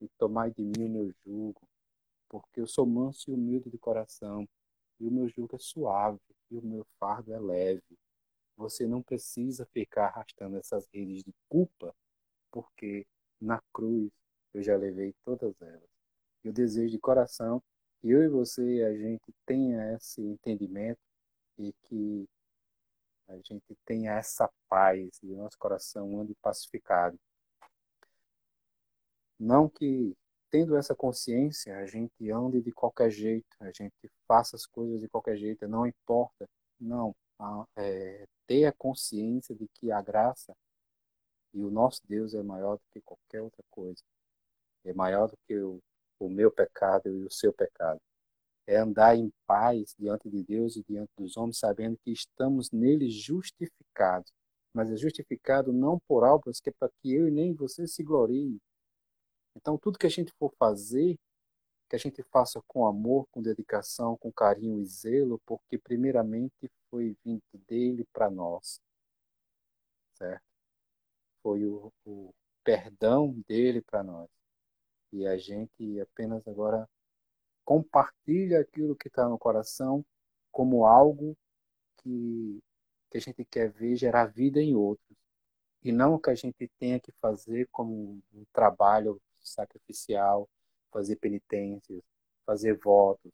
e 0.00 0.08
tomai 0.18 0.50
de 0.50 0.62
mim 0.62 0.84
o 0.84 0.88
meu 0.88 1.12
jugo, 1.24 1.60
porque 2.28 2.60
eu 2.60 2.66
sou 2.66 2.86
manso 2.86 3.30
e 3.30 3.34
humilde 3.34 3.70
de 3.70 3.78
coração, 3.78 4.46
e 5.00 5.06
o 5.06 5.10
meu 5.10 5.28
jugo 5.28 5.56
é 5.56 5.58
suave, 5.58 6.20
e 6.50 6.56
o 6.56 6.62
meu 6.62 6.84
fardo 6.98 7.32
é 7.32 7.38
leve. 7.38 7.98
Você 8.58 8.86
não 8.86 9.02
precisa 9.02 9.64
ficar 9.72 10.08
arrastando 10.08 10.58
essas 10.58 10.86
redes 10.92 11.24
de 11.24 11.32
culpa, 11.48 11.94
porque 12.50 13.06
na 13.40 13.62
cruz 13.72 14.10
eu 14.52 14.62
já 14.62 14.76
levei 14.76 15.14
todas 15.24 15.54
elas. 15.62 15.88
Eu 16.44 16.52
desejo 16.52 16.90
de 16.90 16.98
coração 16.98 17.62
que 18.00 18.10
eu 18.10 18.22
e 18.22 18.28
você 18.28 18.84
a 18.84 18.94
gente 18.94 19.32
tenha 19.46 19.94
esse 19.94 20.20
entendimento 20.20 21.00
e 21.58 21.72
que 21.84 22.28
a 23.28 23.36
gente 23.36 23.76
tenha 23.86 24.12
essa 24.12 24.50
paz 24.68 25.18
e 25.22 25.32
o 25.32 25.36
nosso 25.36 25.58
coração 25.58 26.20
ande 26.20 26.34
pacificado 26.42 27.18
não 29.38 29.68
que, 29.68 30.16
tendo 30.50 30.76
essa 30.76 30.94
consciência, 30.94 31.76
a 31.78 31.86
gente 31.86 32.30
ande 32.30 32.60
de 32.60 32.72
qualquer 32.72 33.10
jeito, 33.10 33.46
a 33.60 33.70
gente 33.70 34.10
faça 34.26 34.56
as 34.56 34.66
coisas 34.66 35.00
de 35.00 35.08
qualquer 35.08 35.36
jeito, 35.36 35.68
não 35.68 35.86
importa. 35.86 36.48
Não. 36.80 37.14
É, 37.76 38.26
ter 38.46 38.64
a 38.66 38.72
consciência 38.72 39.54
de 39.54 39.68
que 39.74 39.92
a 39.92 40.02
graça 40.02 40.54
e 41.54 41.62
o 41.62 41.70
nosso 41.70 42.00
Deus 42.08 42.34
é 42.34 42.42
maior 42.42 42.76
do 42.76 42.82
que 42.92 43.00
qualquer 43.00 43.42
outra 43.42 43.62
coisa. 43.70 44.02
É 44.84 44.92
maior 44.92 45.28
do 45.28 45.36
que 45.46 45.56
o, 45.58 45.80
o 46.20 46.28
meu 46.28 46.50
pecado 46.50 47.08
e 47.08 47.24
o 47.24 47.30
seu 47.30 47.52
pecado. 47.52 48.00
É 48.66 48.76
andar 48.76 49.16
em 49.16 49.32
paz 49.46 49.94
diante 49.98 50.28
de 50.28 50.42
Deus 50.44 50.76
e 50.76 50.84
diante 50.88 51.10
dos 51.16 51.36
homens, 51.36 51.58
sabendo 51.58 51.98
que 52.04 52.10
estamos 52.10 52.70
nele 52.70 53.08
justificados. 53.10 54.30
Mas 54.74 54.90
é 54.90 54.96
justificado 54.96 55.72
não 55.72 55.98
por 56.06 56.24
obras 56.24 56.60
que 56.60 56.70
é 56.70 56.72
para 56.78 56.90
que 57.00 57.14
eu 57.14 57.28
e 57.28 57.30
nem 57.30 57.54
você 57.54 57.86
se 57.86 58.02
gloriem, 58.02 58.60
então, 59.60 59.76
tudo 59.76 59.98
que 59.98 60.06
a 60.06 60.10
gente 60.10 60.32
for 60.38 60.52
fazer, 60.56 61.18
que 61.88 61.96
a 61.96 61.98
gente 61.98 62.22
faça 62.24 62.60
com 62.66 62.86
amor, 62.86 63.26
com 63.30 63.40
dedicação, 63.42 64.16
com 64.16 64.30
carinho 64.30 64.80
e 64.80 64.84
zelo, 64.84 65.40
porque 65.46 65.78
primeiramente 65.78 66.70
foi 66.90 67.16
vindo 67.24 67.42
dele 67.66 68.06
para 68.12 68.30
nós, 68.30 68.80
certo? 70.14 70.44
Foi 71.42 71.64
o, 71.64 71.92
o 72.04 72.34
perdão 72.62 73.32
dele 73.48 73.80
para 73.80 74.02
nós. 74.02 74.28
E 75.12 75.26
a 75.26 75.38
gente 75.38 75.98
apenas 76.00 76.46
agora 76.46 76.88
compartilha 77.64 78.60
aquilo 78.60 78.96
que 78.96 79.08
está 79.08 79.28
no 79.28 79.38
coração 79.38 80.04
como 80.50 80.84
algo 80.84 81.36
que, 81.98 82.62
que 83.10 83.18
a 83.18 83.20
gente 83.20 83.44
quer 83.44 83.70
ver 83.70 83.96
gerar 83.96 84.26
vida 84.26 84.60
em 84.60 84.74
outros. 84.74 85.16
E 85.82 85.92
não 85.92 86.18
que 86.18 86.28
a 86.28 86.34
gente 86.34 86.68
tenha 86.78 87.00
que 87.00 87.12
fazer 87.12 87.68
como 87.70 88.20
um 88.34 88.44
trabalho 88.52 89.20
sacrificial, 89.40 90.48
fazer 90.92 91.16
penitências, 91.16 92.02
fazer 92.46 92.74
votos, 92.78 93.32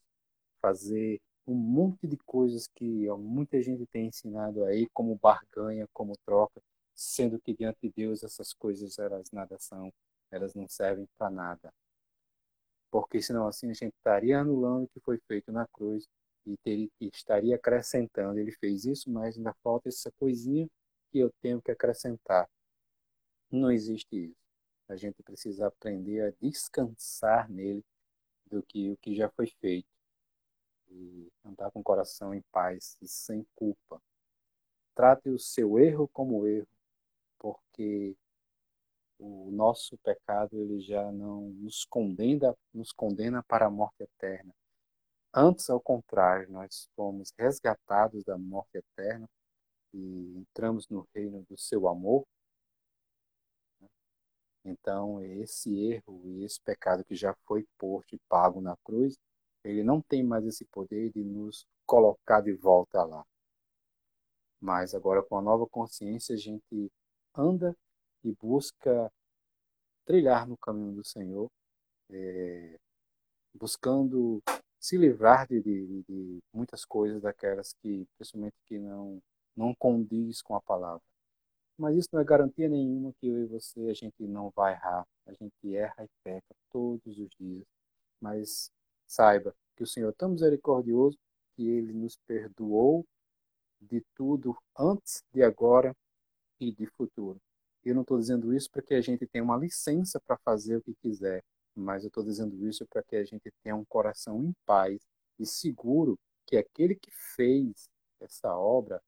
fazer 0.60 1.20
um 1.46 1.54
monte 1.54 2.06
de 2.06 2.16
coisas 2.18 2.68
que 2.74 3.08
ó, 3.08 3.16
muita 3.16 3.60
gente 3.62 3.86
tem 3.86 4.06
ensinado 4.08 4.64
aí 4.64 4.88
como 4.92 5.16
barganha, 5.16 5.86
como 5.92 6.16
troca, 6.24 6.60
sendo 6.94 7.40
que 7.40 7.54
diante 7.54 7.78
de 7.82 7.92
Deus 7.94 8.22
essas 8.22 8.52
coisas 8.52 8.98
elas 8.98 9.30
nada 9.32 9.56
são, 9.58 9.92
elas 10.30 10.54
não 10.54 10.68
servem 10.68 11.06
para 11.18 11.30
nada. 11.30 11.72
Porque 12.90 13.20
senão 13.20 13.46
assim 13.46 13.70
a 13.70 13.74
gente 13.74 13.94
estaria 13.94 14.38
anulando 14.38 14.84
o 14.84 14.88
que 14.88 15.00
foi 15.00 15.18
feito 15.28 15.52
na 15.52 15.66
cruz 15.66 16.06
e, 16.46 16.56
teria, 16.58 16.88
e 17.00 17.08
estaria 17.12 17.56
acrescentando. 17.56 18.38
Ele 18.38 18.52
fez 18.52 18.84
isso, 18.84 19.10
mas 19.10 19.36
ainda 19.36 19.54
falta 19.62 19.88
essa 19.88 20.10
coisinha 20.12 20.68
que 21.10 21.18
eu 21.18 21.30
tenho 21.42 21.60
que 21.60 21.70
acrescentar. 21.70 22.48
Não 23.50 23.70
existe 23.70 24.16
isso. 24.26 24.43
A 24.94 24.96
gente 24.96 25.24
precisa 25.24 25.66
aprender 25.66 26.20
a 26.20 26.32
descansar 26.40 27.50
nele 27.50 27.84
do 28.46 28.62
que 28.62 28.92
o 28.92 28.96
que 28.98 29.12
já 29.12 29.28
foi 29.28 29.48
feito 29.48 29.88
e 30.88 31.28
andar 31.44 31.68
com 31.72 31.80
o 31.80 31.82
coração 31.82 32.32
em 32.32 32.40
paz 32.52 32.96
e 33.02 33.08
sem 33.08 33.44
culpa. 33.56 34.00
Trate 34.94 35.28
o 35.30 35.38
seu 35.38 35.80
erro 35.80 36.06
como 36.12 36.46
erro, 36.46 36.68
porque 37.40 38.16
o 39.18 39.50
nosso 39.50 39.98
pecado 39.98 40.60
ele 40.60 40.80
já 40.80 41.10
não 41.10 41.48
nos 41.50 41.84
condena, 41.84 42.56
nos 42.72 42.92
condena 42.92 43.42
para 43.42 43.66
a 43.66 43.70
morte 43.70 44.04
eterna. 44.04 44.54
Antes, 45.34 45.68
ao 45.68 45.80
contrário, 45.80 46.48
nós 46.52 46.88
fomos 46.94 47.32
resgatados 47.36 48.22
da 48.22 48.38
morte 48.38 48.78
eterna 48.78 49.28
e 49.92 50.38
entramos 50.38 50.88
no 50.88 51.04
reino 51.12 51.44
do 51.50 51.58
seu 51.58 51.88
amor 51.88 52.24
então, 54.64 55.20
esse 55.22 55.74
erro 55.92 56.22
e 56.24 56.44
esse 56.44 56.60
pecado 56.60 57.04
que 57.04 57.14
já 57.14 57.34
foi 57.46 57.66
posto 57.78 58.14
e 58.14 58.20
pago 58.28 58.60
na 58.60 58.76
cruz, 58.78 59.18
ele 59.62 59.82
não 59.82 60.00
tem 60.00 60.22
mais 60.22 60.44
esse 60.46 60.64
poder 60.66 61.10
de 61.12 61.22
nos 61.22 61.66
colocar 61.86 62.40
de 62.40 62.52
volta 62.54 63.04
lá. 63.04 63.24
Mas 64.60 64.94
agora, 64.94 65.22
com 65.22 65.36
a 65.36 65.42
nova 65.42 65.66
consciência, 65.66 66.34
a 66.34 66.38
gente 66.38 66.90
anda 67.34 67.76
e 68.22 68.32
busca 68.32 69.12
trilhar 70.06 70.46
no 70.48 70.56
caminho 70.56 70.94
do 70.94 71.04
Senhor, 71.04 71.50
é, 72.10 72.78
buscando 73.54 74.42
se 74.80 74.96
livrar 74.96 75.46
de, 75.46 75.62
de, 75.62 76.02
de, 76.08 76.42
muitas 76.52 76.84
coisas 76.84 77.22
daquelas 77.22 77.72
que, 77.74 78.06
principalmente, 78.16 78.56
que 78.66 78.78
não, 78.78 79.20
não 79.56 79.74
condiz 79.74 80.42
com 80.42 80.54
a 80.54 80.60
palavra. 80.60 81.02
Mas 81.76 81.96
isso 81.96 82.08
não 82.12 82.20
é 82.20 82.24
garantia 82.24 82.68
nenhuma 82.68 83.12
que 83.20 83.26
eu 83.26 83.42
e 83.42 83.46
você 83.46 83.80
a 83.88 83.94
gente 83.94 84.22
não 84.26 84.50
vai 84.50 84.74
errar. 84.74 85.04
A 85.26 85.32
gente 85.32 85.74
erra 85.74 86.04
e 86.04 86.08
peca 86.22 86.54
todos 86.70 87.18
os 87.18 87.28
dias. 87.38 87.64
Mas 88.20 88.70
saiba 89.06 89.54
que 89.76 89.82
o 89.82 89.86
Senhor 89.86 90.10
é 90.10 90.12
tão 90.12 90.30
misericordioso 90.30 91.18
que 91.56 91.68
ele 91.68 91.92
nos 91.92 92.16
perdoou 92.26 93.04
de 93.80 94.02
tudo 94.14 94.56
antes, 94.78 95.22
de 95.32 95.42
agora 95.42 95.94
e 96.60 96.72
de 96.72 96.86
futuro. 96.86 97.38
Eu 97.84 97.94
não 97.94 98.02
estou 98.02 98.18
dizendo 98.18 98.54
isso 98.54 98.70
para 98.70 98.82
que 98.82 98.94
a 98.94 99.00
gente 99.00 99.26
tenha 99.26 99.44
uma 99.44 99.56
licença 99.56 100.20
para 100.20 100.38
fazer 100.38 100.76
o 100.76 100.82
que 100.82 100.94
quiser, 101.02 101.42
mas 101.74 102.02
eu 102.02 102.08
estou 102.08 102.24
dizendo 102.24 102.66
isso 102.66 102.86
para 102.86 103.02
que 103.02 103.16
a 103.16 103.24
gente 103.24 103.50
tenha 103.62 103.76
um 103.76 103.84
coração 103.84 104.42
em 104.42 104.52
paz 104.64 105.00
e 105.38 105.44
seguro 105.44 106.18
que 106.46 106.56
aquele 106.56 106.94
que 106.94 107.10
fez 107.10 107.88
essa 108.20 108.56
obra 108.56 109.02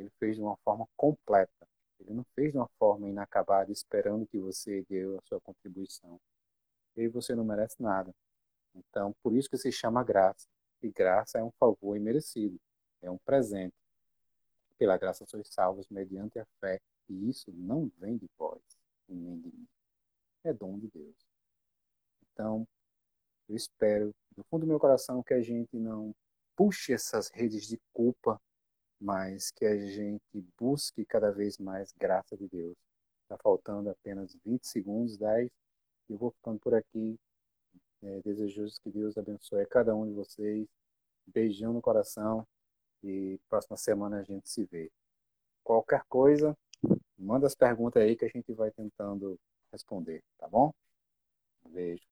ele 0.00 0.10
fez 0.18 0.36
de 0.36 0.42
uma 0.42 0.56
forma 0.64 0.88
completa. 0.96 1.68
Ele 2.00 2.14
não 2.14 2.24
fez 2.34 2.52
de 2.52 2.58
uma 2.58 2.68
forma 2.78 3.08
inacabada, 3.08 3.70
esperando 3.70 4.26
que 4.26 4.38
você 4.38 4.82
dê 4.88 5.04
a 5.04 5.20
sua 5.26 5.40
contribuição. 5.42 6.18
E 6.96 7.06
você 7.08 7.34
não 7.34 7.44
merece 7.44 7.80
nada. 7.82 8.10
Então, 8.74 9.14
por 9.22 9.34
isso 9.34 9.50
que 9.50 9.58
se 9.58 9.70
chama 9.70 10.02
graça. 10.02 10.48
E 10.82 10.90
graça 10.90 11.38
é 11.38 11.44
um 11.44 11.50
favor 11.52 11.94
imerecido, 11.96 12.58
é 13.02 13.10
um 13.10 13.18
presente. 13.18 13.74
Pela 14.78 14.96
graça 14.96 15.26
sois 15.26 15.48
salvos 15.48 15.86
mediante 15.90 16.38
a 16.38 16.46
fé, 16.58 16.80
e 17.06 17.28
isso 17.28 17.52
não 17.52 17.92
vem 17.98 18.16
de 18.16 18.26
vós, 18.38 18.62
nem 19.06 19.38
de 19.38 19.48
mim. 19.54 19.68
É 20.42 20.54
dom 20.54 20.78
de 20.78 20.88
Deus. 20.88 21.16
Então, 22.32 22.66
eu 23.46 23.54
espero, 23.54 24.14
do 24.34 24.42
fundo 24.44 24.62
do 24.62 24.68
meu 24.68 24.80
coração, 24.80 25.22
que 25.22 25.34
a 25.34 25.42
gente 25.42 25.76
não 25.76 26.14
puxe 26.56 26.94
essas 26.94 27.28
redes 27.28 27.66
de 27.66 27.78
culpa 27.92 28.40
mas 29.00 29.50
que 29.50 29.64
a 29.64 29.76
gente 29.76 30.44
busque 30.58 31.04
cada 31.04 31.30
vez 31.32 31.58
mais 31.58 31.92
graça 31.92 32.36
de 32.36 32.46
Deus. 32.48 32.76
Está 33.22 33.38
faltando 33.38 33.88
apenas 33.90 34.36
20 34.44 34.66
segundos, 34.66 35.16
10, 35.16 35.50
e 36.08 36.12
eu 36.12 36.18
vou 36.18 36.30
ficando 36.32 36.58
por 36.60 36.74
aqui. 36.74 37.18
É, 38.02 38.20
desejoso 38.22 38.80
que 38.82 38.90
Deus 38.90 39.16
abençoe 39.16 39.66
cada 39.66 39.94
um 39.94 40.06
de 40.06 40.12
vocês. 40.12 40.66
Beijão 41.26 41.72
no 41.72 41.80
coração 41.82 42.46
e 43.02 43.38
próxima 43.48 43.76
semana 43.76 44.18
a 44.20 44.22
gente 44.22 44.48
se 44.48 44.64
vê. 44.64 44.90
Qualquer 45.62 46.02
coisa, 46.08 46.56
manda 47.18 47.46
as 47.46 47.54
perguntas 47.54 48.02
aí 48.02 48.16
que 48.16 48.24
a 48.24 48.28
gente 48.28 48.52
vai 48.52 48.70
tentando 48.70 49.38
responder, 49.72 50.22
tá 50.38 50.48
bom? 50.48 50.72
Beijo. 51.68 52.04